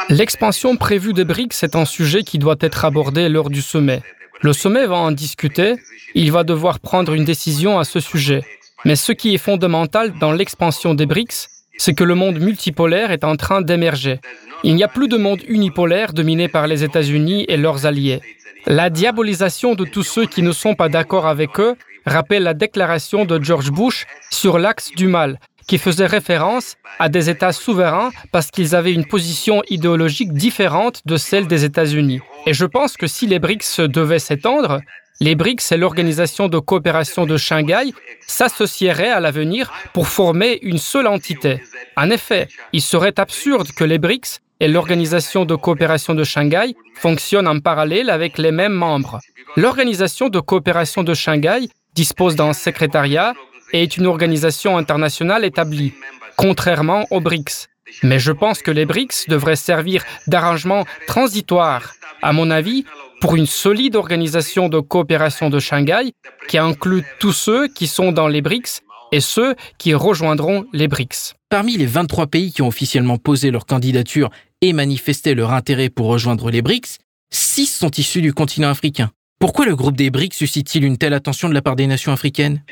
[0.08, 4.00] L'expansion prévue des BRICS est un sujet qui doit être abordé lors du sommet.
[4.40, 5.74] Le sommet va en discuter,
[6.14, 8.40] il va devoir prendre une décision à ce sujet.
[8.86, 13.22] Mais ce qui est fondamental dans l'expansion des BRICS, c'est que le monde multipolaire est
[13.22, 14.18] en train d'émerger.
[14.64, 18.22] Il n'y a plus de monde unipolaire dominé par les États-Unis et leurs alliés.
[18.64, 21.76] La diabolisation de tous ceux qui ne sont pas d'accord avec eux
[22.06, 27.28] rappelle la déclaration de George Bush sur l'axe du mal, qui faisait référence à des
[27.28, 32.20] États souverains parce qu'ils avaient une position idéologique différente de celle des États-Unis.
[32.46, 34.80] Et je pense que si les BRICS devaient s'étendre,
[35.20, 37.92] les BRICS et l'Organisation de coopération de Shanghai
[38.26, 41.62] s'associeraient à l'avenir pour former une seule entité.
[41.96, 47.48] En effet, il serait absurde que les BRICS et l'Organisation de coopération de Shanghai fonctionnent
[47.48, 49.20] en parallèle avec les mêmes membres.
[49.56, 53.34] L'Organisation de coopération de Shanghai dispose d'un secrétariat
[53.72, 55.94] et est une organisation internationale établie,
[56.36, 57.66] contrairement aux BRICS.
[58.02, 62.84] Mais je pense que les BRICS devraient servir d'arrangement transitoire, à mon avis,
[63.20, 66.12] pour une solide organisation de coopération de Shanghai
[66.48, 68.82] qui inclut tous ceux qui sont dans les BRICS
[69.12, 71.34] et ceux qui rejoindront les BRICS.
[71.48, 74.30] Parmi les 23 pays qui ont officiellement posé leur candidature
[74.60, 76.98] et manifesté leur intérêt pour rejoindre les BRICS,
[77.30, 79.10] 6 sont issus du continent africain.
[79.38, 82.62] Pourquoi le groupe des BRICS suscite-t-il une telle attention de la part des nations africaines?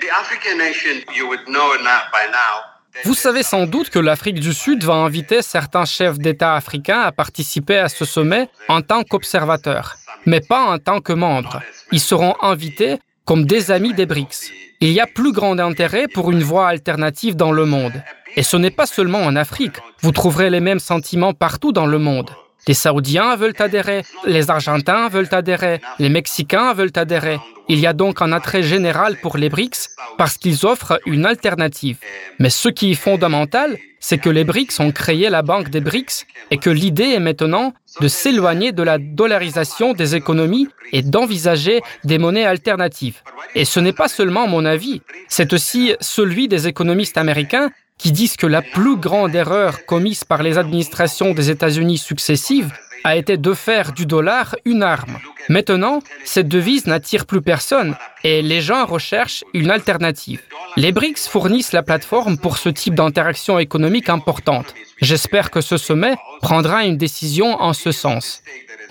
[3.05, 7.13] Vous savez sans doute que l'Afrique du Sud va inviter certains chefs d'État africains à
[7.13, 11.61] participer à ce sommet en tant qu'observateurs, mais pas en tant que membres.
[11.93, 14.51] Ils seront invités comme des amis des BRICS.
[14.81, 18.03] Il y a plus grand intérêt pour une voie alternative dans le monde.
[18.37, 19.77] Et ce n'est pas seulement en Afrique.
[20.01, 22.31] Vous trouverez les mêmes sentiments partout dans le monde.
[22.67, 27.39] Les Saoudiens veulent adhérer, les Argentins veulent adhérer, les Mexicains veulent adhérer.
[27.69, 31.99] Il y a donc un attrait général pour les BRICS parce qu'ils offrent une alternative.
[32.39, 36.27] Mais ce qui est fondamental, c'est que les BRICS ont créé la Banque des BRICS
[36.51, 42.19] et que l'idée est maintenant de s'éloigner de la dollarisation des économies et d'envisager des
[42.19, 43.23] monnaies alternatives.
[43.55, 48.37] Et ce n'est pas seulement mon avis, c'est aussi celui des économistes américains qui disent
[48.37, 52.73] que la plus grande erreur commise par les administrations des États-Unis successives
[53.05, 55.19] a été de faire du dollar une arme.
[55.51, 60.41] Maintenant, cette devise n'attire plus personne et les gens recherchent une alternative.
[60.77, 64.75] Les BRICS fournissent la plateforme pour ce type d'interaction économique importante.
[65.03, 68.43] J'espère que ce sommet prendra une décision en ce sens.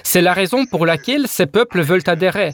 [0.04, 2.52] C'est la raison pour laquelle ces peuples veulent adhérer.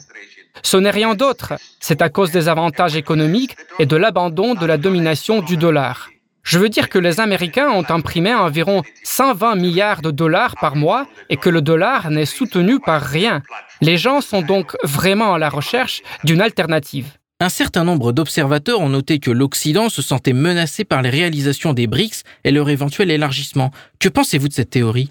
[0.62, 4.78] Ce n'est rien d'autre, c'est à cause des avantages économiques et de l'abandon de la
[4.78, 6.08] domination du dollar.
[6.42, 11.06] Je veux dire que les Américains ont imprimé environ 120 milliards de dollars par mois
[11.28, 13.42] et que le dollar n'est soutenu par rien.
[13.80, 17.06] Les gens sont donc vraiment à la recherche d'une alternative.
[17.42, 21.86] Un certain nombre d'observateurs ont noté que l'Occident se sentait menacé par les réalisations des
[21.86, 23.70] BRICS et leur éventuel élargissement.
[23.98, 25.10] Que pensez-vous de cette théorie?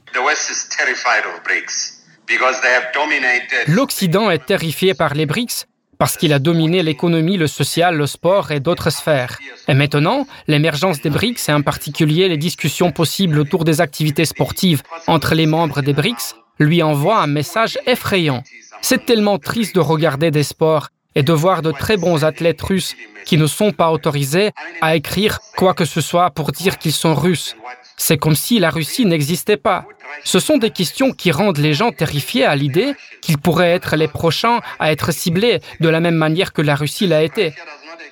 [3.68, 5.66] L'Occident est terrifié par les BRICS
[6.00, 9.38] parce qu'il a dominé l'économie, le social, le sport et d'autres sphères.
[9.68, 14.82] Et maintenant, l'émergence des BRICS et en particulier les discussions possibles autour des activités sportives
[15.08, 18.44] entre les membres des BRICS lui envoient un message effrayant.
[18.82, 22.96] C'est tellement triste de regarder des sports et de voir de très bons athlètes russes
[23.26, 27.14] qui ne sont pas autorisés à écrire quoi que ce soit pour dire qu'ils sont
[27.14, 27.58] russes.
[28.00, 29.86] C'est comme si la Russie n'existait pas.
[30.24, 34.08] Ce sont des questions qui rendent les gens terrifiés à l'idée qu'ils pourraient être les
[34.08, 37.54] prochains à être ciblés de la même manière que la Russie l'a été.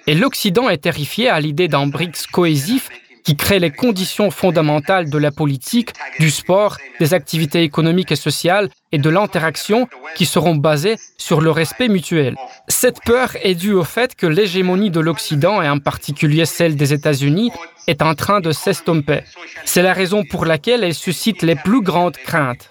[0.05, 2.89] Et l'Occident est terrifié à l'idée d'un BRICS cohésif
[3.27, 8.69] qui crée les conditions fondamentales de la politique, du sport, des activités économiques et sociales
[8.93, 12.37] et de l'interaction qui seront basées sur le respect mutuel.
[12.69, 16.93] Cette peur est due au fait que l'hégémonie de l'Occident, et en particulier celle des
[16.93, 17.51] États-Unis,
[17.87, 19.23] est en train de s'estomper.
[19.65, 22.69] C'est la raison pour laquelle elle suscite les plus grandes craintes.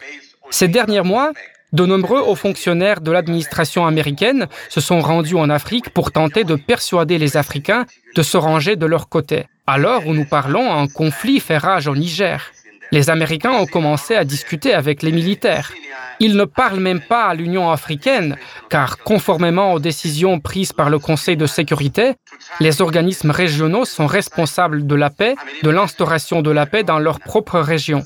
[0.48, 1.32] Ces derniers mois,
[1.74, 6.54] de nombreux hauts fonctionnaires de l'administration américaine se sont rendus en Afrique pour tenter de
[6.56, 7.84] persuader les Africains
[8.14, 9.44] de se ranger de leur côté.
[9.68, 12.52] Alors où nous parlons, un conflit fait rage au Niger.
[12.92, 15.72] Les Américains ont commencé à discuter avec les militaires.
[16.20, 18.36] Ils ne parlent même pas à l'Union africaine,
[18.70, 22.14] car conformément aux décisions prises par le Conseil de sécurité,
[22.60, 27.18] les organismes régionaux sont responsables de la paix, de l'instauration de la paix dans leur
[27.18, 28.04] propre région.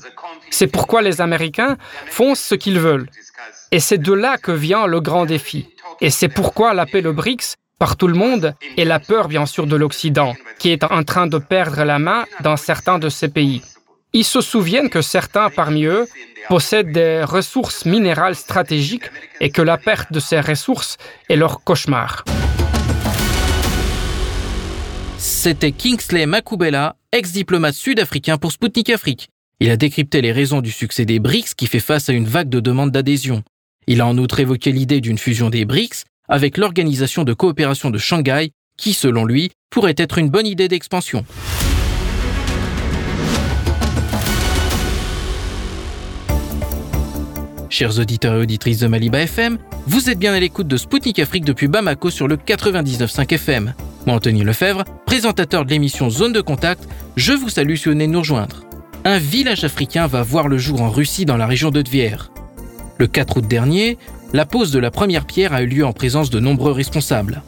[0.49, 3.07] C'est pourquoi les Américains font ce qu'ils veulent.
[3.71, 5.69] Et c'est de là que vient le grand défi.
[6.01, 9.65] Et c'est pourquoi l'appel aux BRICS par tout le monde et la peur bien sûr
[9.65, 13.63] de l'Occident, qui est en train de perdre la main dans certains de ces pays.
[14.13, 16.05] Ils se souviennent que certains parmi eux
[16.47, 19.09] possèdent des ressources minérales stratégiques
[19.39, 22.23] et que la perte de ces ressources est leur cauchemar.
[25.17, 29.29] C'était Kingsley Makubela, ex-diplomate sud-africain pour Sputnik Afrique.
[29.59, 32.49] Il a décrypté les raisons du succès des BRICS qui fait face à une vague
[32.49, 33.41] de demandes d'adhésion.
[33.87, 37.97] Il a en outre évoqué l'idée d'une fusion des BRICS avec l'Organisation de coopération de
[37.97, 41.25] Shanghai, qui, selon lui, pourrait être une bonne idée d'expansion.
[47.69, 49.57] Chers auditeurs et auditrices de Maliba FM,
[49.87, 53.73] vous êtes bien à l'écoute de Spoutnik Afrique depuis Bamako sur le 99.5 FM.
[54.05, 58.07] Moi, Anthony Lefebvre, présentateur de l'émission Zone de Contact, je vous salue si vous venez
[58.07, 58.63] nous rejoindre.
[59.03, 62.31] Un village africain va voir le jour en Russie dans la région de Tver.
[62.99, 63.97] Le 4 août dernier,
[64.33, 67.41] la pose de la première pierre a eu lieu en présence de nombreux responsables.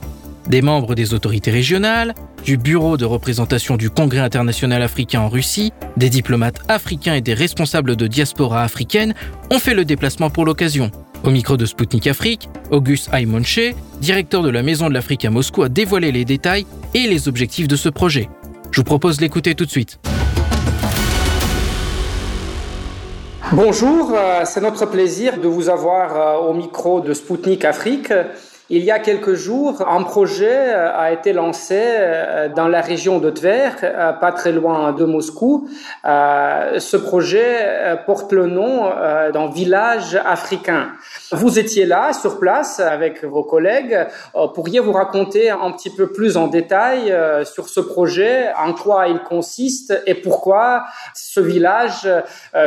[0.47, 2.13] Des membres des autorités régionales,
[2.43, 7.33] du Bureau de représentation du Congrès international africain en Russie, des diplomates africains et des
[7.33, 9.13] responsables de diaspora africaine
[9.51, 10.91] ont fait le déplacement pour l'occasion.
[11.23, 15.63] Au micro de Sputnik Afrique, Auguste Aymonche, directeur de la Maison de l'Afrique à Moscou,
[15.63, 18.27] a dévoilé les détails et les objectifs de ce projet.
[18.71, 19.99] Je vous propose l'écouter tout de suite.
[23.51, 28.11] Bonjour, euh, c'est notre plaisir de vous avoir euh, au micro de Spoutnik Afrique.
[28.75, 31.79] Il y a quelques jours, un projet euh, a été lancé
[32.55, 33.69] dans la région de Tver,
[34.19, 35.69] pas très loin de Moscou.
[36.03, 38.89] Ce projet porte le nom
[39.31, 40.87] d'un village africain.
[41.31, 44.07] Vous étiez là, sur place, avec vos collègues.
[44.55, 49.19] Pourriez vous raconter un petit peu plus en détail sur ce projet, en quoi il
[49.19, 52.09] consiste et pourquoi ce village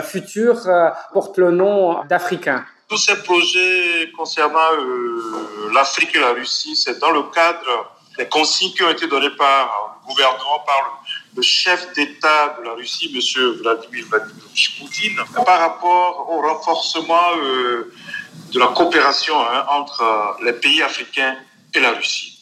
[0.02, 0.68] futur
[1.12, 2.64] porte le nom d'Africain?
[2.88, 8.72] Tous ces projets concernant euh, l'Afrique et la Russie, c'est dans le cadre des consignes
[8.72, 11.02] qui ont été données par le gouvernement, par
[11.34, 13.20] le chef d'État de la Russie, M.
[13.60, 17.92] Vladimir Vladimirovich Poutine, par rapport au renforcement euh,
[18.52, 21.36] de la coopération hein, entre les pays africains
[21.74, 22.38] et la Russie.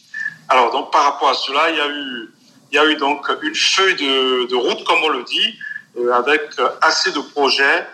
[0.49, 2.30] Alors, donc, par rapport à cela, il y a eu,
[2.70, 5.59] il y a eu donc une feuille de, route, comme on le dit,
[5.97, 6.42] euh, avec
[6.82, 7.86] assez de projets.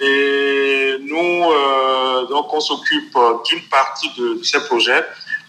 [0.00, 5.04] Et nous, euh, donc, on s'occupe d'une partie de, ces projets.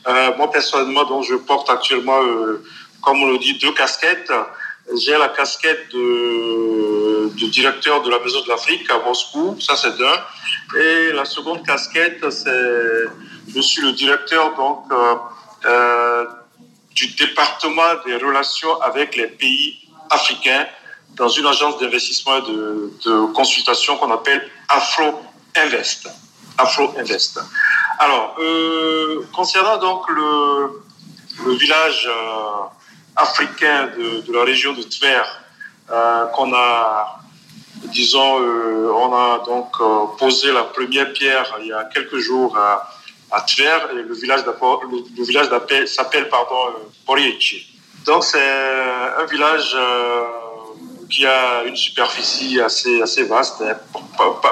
[0.07, 2.63] Euh, moi, personnellement, donc, je porte actuellement, euh,
[3.01, 4.31] comme on le dit, deux casquettes.
[4.95, 9.95] J'ai la casquette de, de, directeur de la Maison de l'Afrique à Moscou, ça c'est
[9.97, 10.79] d'un.
[10.79, 13.05] Et la seconde casquette, c'est
[13.55, 14.85] je suis le directeur donc
[15.65, 16.25] euh,
[16.93, 19.79] du département des relations avec les pays
[20.09, 20.67] africains
[21.15, 25.21] dans une agence d'investissement et de, consultation qu'on appelle Afro
[25.55, 26.09] Invest.
[26.57, 27.39] Afro Invest.
[27.99, 32.65] Alors, euh, concernant donc le, village euh,
[33.15, 35.23] africain de, la région de Tver,
[35.91, 37.19] euh, qu'on a,
[37.85, 38.35] disons,
[39.03, 39.71] on a donc
[40.17, 44.53] posé la première pierre il y a quelques jours à, Tver, et le village le,
[45.17, 45.47] le village
[45.87, 46.55] s'appelle pardon
[47.05, 47.67] Borieci.
[48.05, 49.75] Donc c'est un village
[51.09, 53.75] qui a une superficie assez, assez vaste, hein.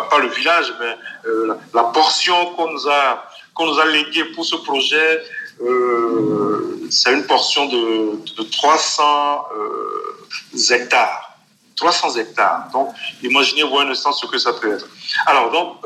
[0.09, 0.97] pas, le village, mais
[1.29, 3.23] euh, la, portion qu'on nous a
[3.59, 5.23] nous a léguée pour ce projet,
[5.61, 11.37] euh, c'est une portion de, de 300 euh, hectares.
[11.75, 12.67] 300 hectares.
[12.71, 12.93] Donc,
[13.23, 14.87] imaginez-vous un instant ce que ça peut être.
[15.25, 15.77] Alors, donc,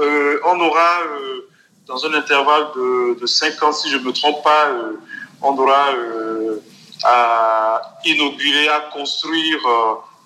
[0.46, 1.00] on aura,
[1.86, 4.70] dans un intervalle de, de 5 ans, si je ne me trompe pas,
[5.42, 5.88] on aura
[7.04, 9.60] à inaugurer, à construire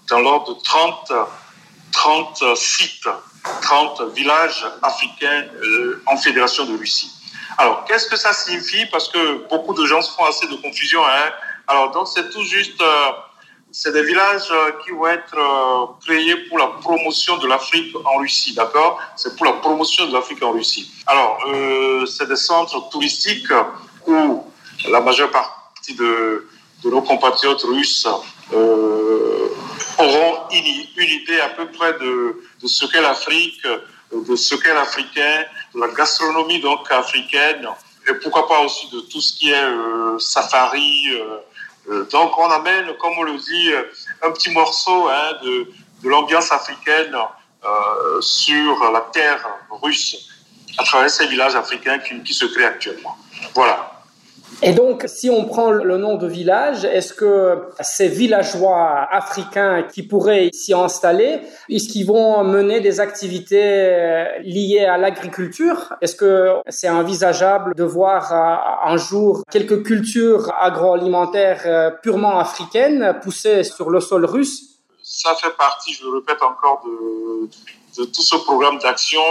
[0.09, 1.11] dans l'ordre de 30,
[1.91, 3.07] 30 sites,
[3.61, 7.11] 30 villages africains euh, en fédération de Russie.
[7.57, 8.85] Alors, qu'est-ce que ça signifie?
[8.87, 11.01] Parce que beaucoup de gens se font assez de confusion.
[11.05, 11.31] Hein
[11.67, 13.11] Alors, donc, c'est tout juste, euh,
[13.71, 14.51] c'est des villages
[14.83, 18.99] qui vont être euh, créés pour la promotion de l'Afrique en Russie, d'accord?
[19.15, 20.91] C'est pour la promotion de l'Afrique en Russie.
[21.07, 23.51] Alors, euh, c'est des centres touristiques
[24.07, 24.43] où
[24.89, 26.47] la majeure partie de,
[26.83, 28.07] de nos compatriotes russes
[28.53, 29.04] euh,
[29.97, 30.65] auront une,
[30.97, 33.61] idée à peu près de, ce qu'est l'Afrique,
[34.11, 37.67] de ce qu'est l'Africain, de la gastronomie donc africaine,
[38.07, 41.09] et pourquoi pas aussi de tout ce qui est euh, safari.
[41.89, 43.71] Euh, donc on amène, comme on le dit,
[44.21, 45.67] un petit morceau hein, de,
[46.03, 47.15] de l'ambiance africaine
[47.65, 50.29] euh, sur la terre russe
[50.77, 53.17] à travers ces villages africains qui, qui se créent actuellement.
[53.53, 53.94] Voilà.
[54.67, 60.01] Et donc, si on prend le nom de village, est-ce que ces villageois africains qui
[60.01, 65.93] pourraient s'y installer, est-ce qu'ils vont mener des activités liées à l'agriculture?
[66.01, 73.91] Est-ce que c'est envisageable de voir un jour quelques cultures agroalimentaires purement africaines poussées sur
[73.91, 74.79] le sol russe?
[75.03, 79.21] Ça fait partie, je le répète encore, de, de tout ce programme d'action.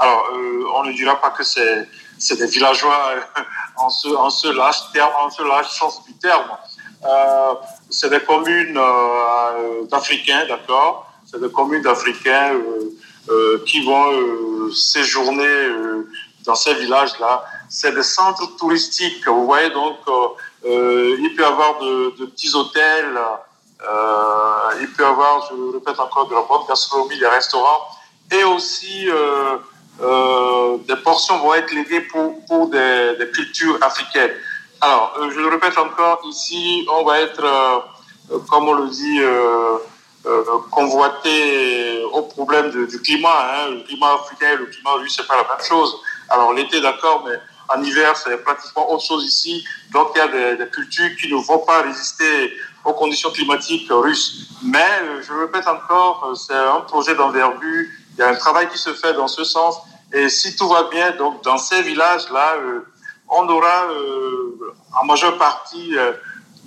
[0.00, 0.28] Alors,
[0.76, 3.14] on ne dira pas que c'est des villageois
[3.76, 6.48] en ce, en ce large terme, en ce large sens du terme.
[7.04, 7.54] Euh,
[7.90, 12.54] c'est des communes euh, d'Africains, d'accord C'est des communes d'Africains
[13.28, 15.68] euh, qui vont séjourner
[16.44, 17.44] dans ces villages-là.
[17.68, 19.96] C'est des centres touristiques, vous voyez, donc
[20.64, 23.18] il peut y avoir de, de petits hôtels,
[24.80, 27.88] il peut y avoir, je le répète encore, de la bonne gastronomie, des restaurants,
[28.30, 29.08] et aussi
[30.00, 34.32] euh, des portions vont être léguées pour, pour des, des cultures africaines.
[34.80, 39.20] Alors, euh, je le répète encore, ici, on va être, euh, comme on le dit,
[40.70, 43.28] convoité au problème du climat.
[43.28, 43.70] Hein.
[43.70, 45.96] Le climat africain et le climat russe, c'est pas la même chose.
[46.28, 47.36] Alors, l'été, d'accord, mais
[47.68, 49.64] en hiver, c'est pratiquement autre chose ici.
[49.92, 52.52] Donc, il y a des, cultures qui ne vont pas résister
[52.84, 54.48] aux conditions climatiques russes.
[54.62, 57.86] Mais, je le répète encore, c'est un projet d'envergure
[58.16, 59.76] il y a un travail qui se fait dans ce sens.
[60.12, 62.86] Et si tout va bien, donc dans ces villages-là, euh,
[63.28, 66.12] on aura euh, en majeure partie euh,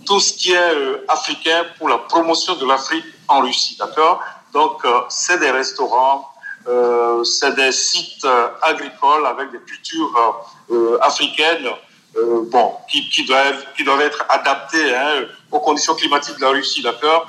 [0.06, 4.22] tout ce qui est euh, africain pour la promotion de l'Afrique en Russie, d'accord?
[4.54, 6.28] Donc c'est des restaurants,
[7.24, 8.26] c'est des sites
[8.64, 10.43] agricoles avec des cultures
[11.02, 11.70] africaines,
[12.16, 16.82] bon, qui, qui, doivent qui doivent être adaptées hein, aux conditions climatiques de la Russie,
[16.82, 17.28] d'accord?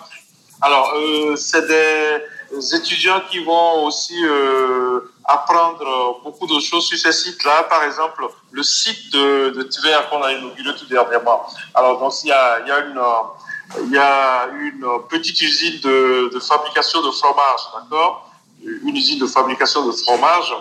[0.62, 0.94] Alors
[1.36, 2.22] c'est des
[2.52, 7.64] les étudiants qui vont aussi euh, apprendre beaucoup de choses sur ces sites-là.
[7.64, 11.46] Par exemple, le site de, de Tver qu'on a inauguré tout dernièrement.
[11.74, 13.00] Alors, donc, il y a, y a une,
[13.84, 18.30] il y a une petite usine de, de fabrication de fromage, d'accord?
[18.62, 20.52] Une usine de fabrication de fromage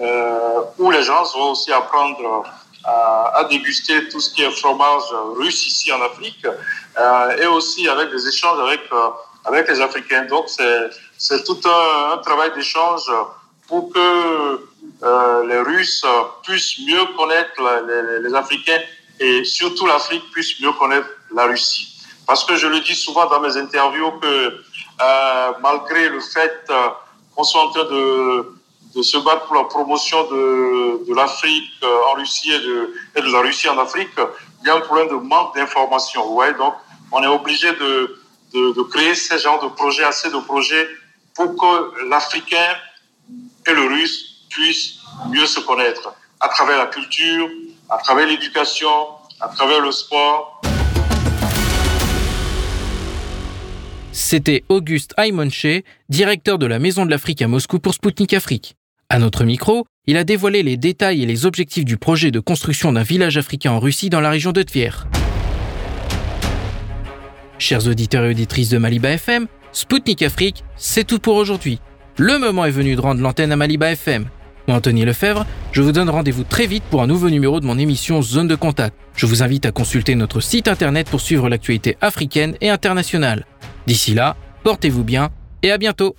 [0.00, 2.44] euh, où les gens vont aussi apprendre
[2.84, 5.02] à, à, déguster tout ce qui est fromage
[5.36, 8.80] russe ici en Afrique euh, et aussi avec des échanges avec
[9.44, 10.24] avec les Africains.
[10.26, 13.10] Donc c'est tout un, travail d'échange
[13.68, 14.60] pour que
[15.02, 16.04] euh, les Russes
[16.42, 17.60] puissent mieux connaître
[18.22, 18.80] les, Africains
[19.20, 21.88] et surtout l'Afrique puisse mieux connaître la Russie.
[22.26, 24.62] Parce que je le dis souvent dans mes interviews que
[25.00, 26.88] euh, malgré le fait euh,
[27.34, 28.54] qu'on soit en train de,
[28.94, 33.40] de, se battre pour la promotion de, de l'Afrique en Russie et de, de, la
[33.40, 34.10] Russie en Afrique,
[34.60, 36.32] il y a un problème de manque d'information.
[36.34, 36.74] Ouais, donc,
[37.10, 38.21] on est obligé de,
[38.52, 40.86] de, créer ce genre de projets, assez de projets
[41.34, 42.76] pour que l'Africain
[43.66, 44.98] et le Russe puissent
[45.30, 47.48] mieux se connaître à travers la culture,
[47.88, 48.90] à travers l'éducation,
[49.40, 50.60] à travers le sport.
[54.12, 55.66] C'était Auguste Aymonche,
[56.08, 58.74] directeur de la Maison de l'Afrique à Moscou pour Spoutnik Afrique.
[59.08, 62.92] À notre micro, il a dévoilé les détails et les objectifs du projet de construction
[62.92, 64.90] d'un village africain en Russie dans la région de Tver.
[67.62, 71.78] Chers auditeurs et auditrices de Maliba FM, Spoutnik Afrique, c'est tout pour aujourd'hui.
[72.18, 74.26] Le moment est venu de rendre l'antenne à Maliba FM.
[74.66, 77.78] Moi, Anthony Lefebvre, je vous donne rendez-vous très vite pour un nouveau numéro de mon
[77.78, 78.96] émission Zone de Contact.
[79.14, 83.46] Je vous invite à consulter notre site internet pour suivre l'actualité africaine et internationale.
[83.86, 84.34] D'ici là,
[84.64, 85.30] portez-vous bien
[85.62, 86.16] et à bientôt.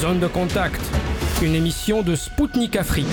[0.00, 0.80] Zone de contact,
[1.44, 3.06] une émission de Spoutnik Afrique.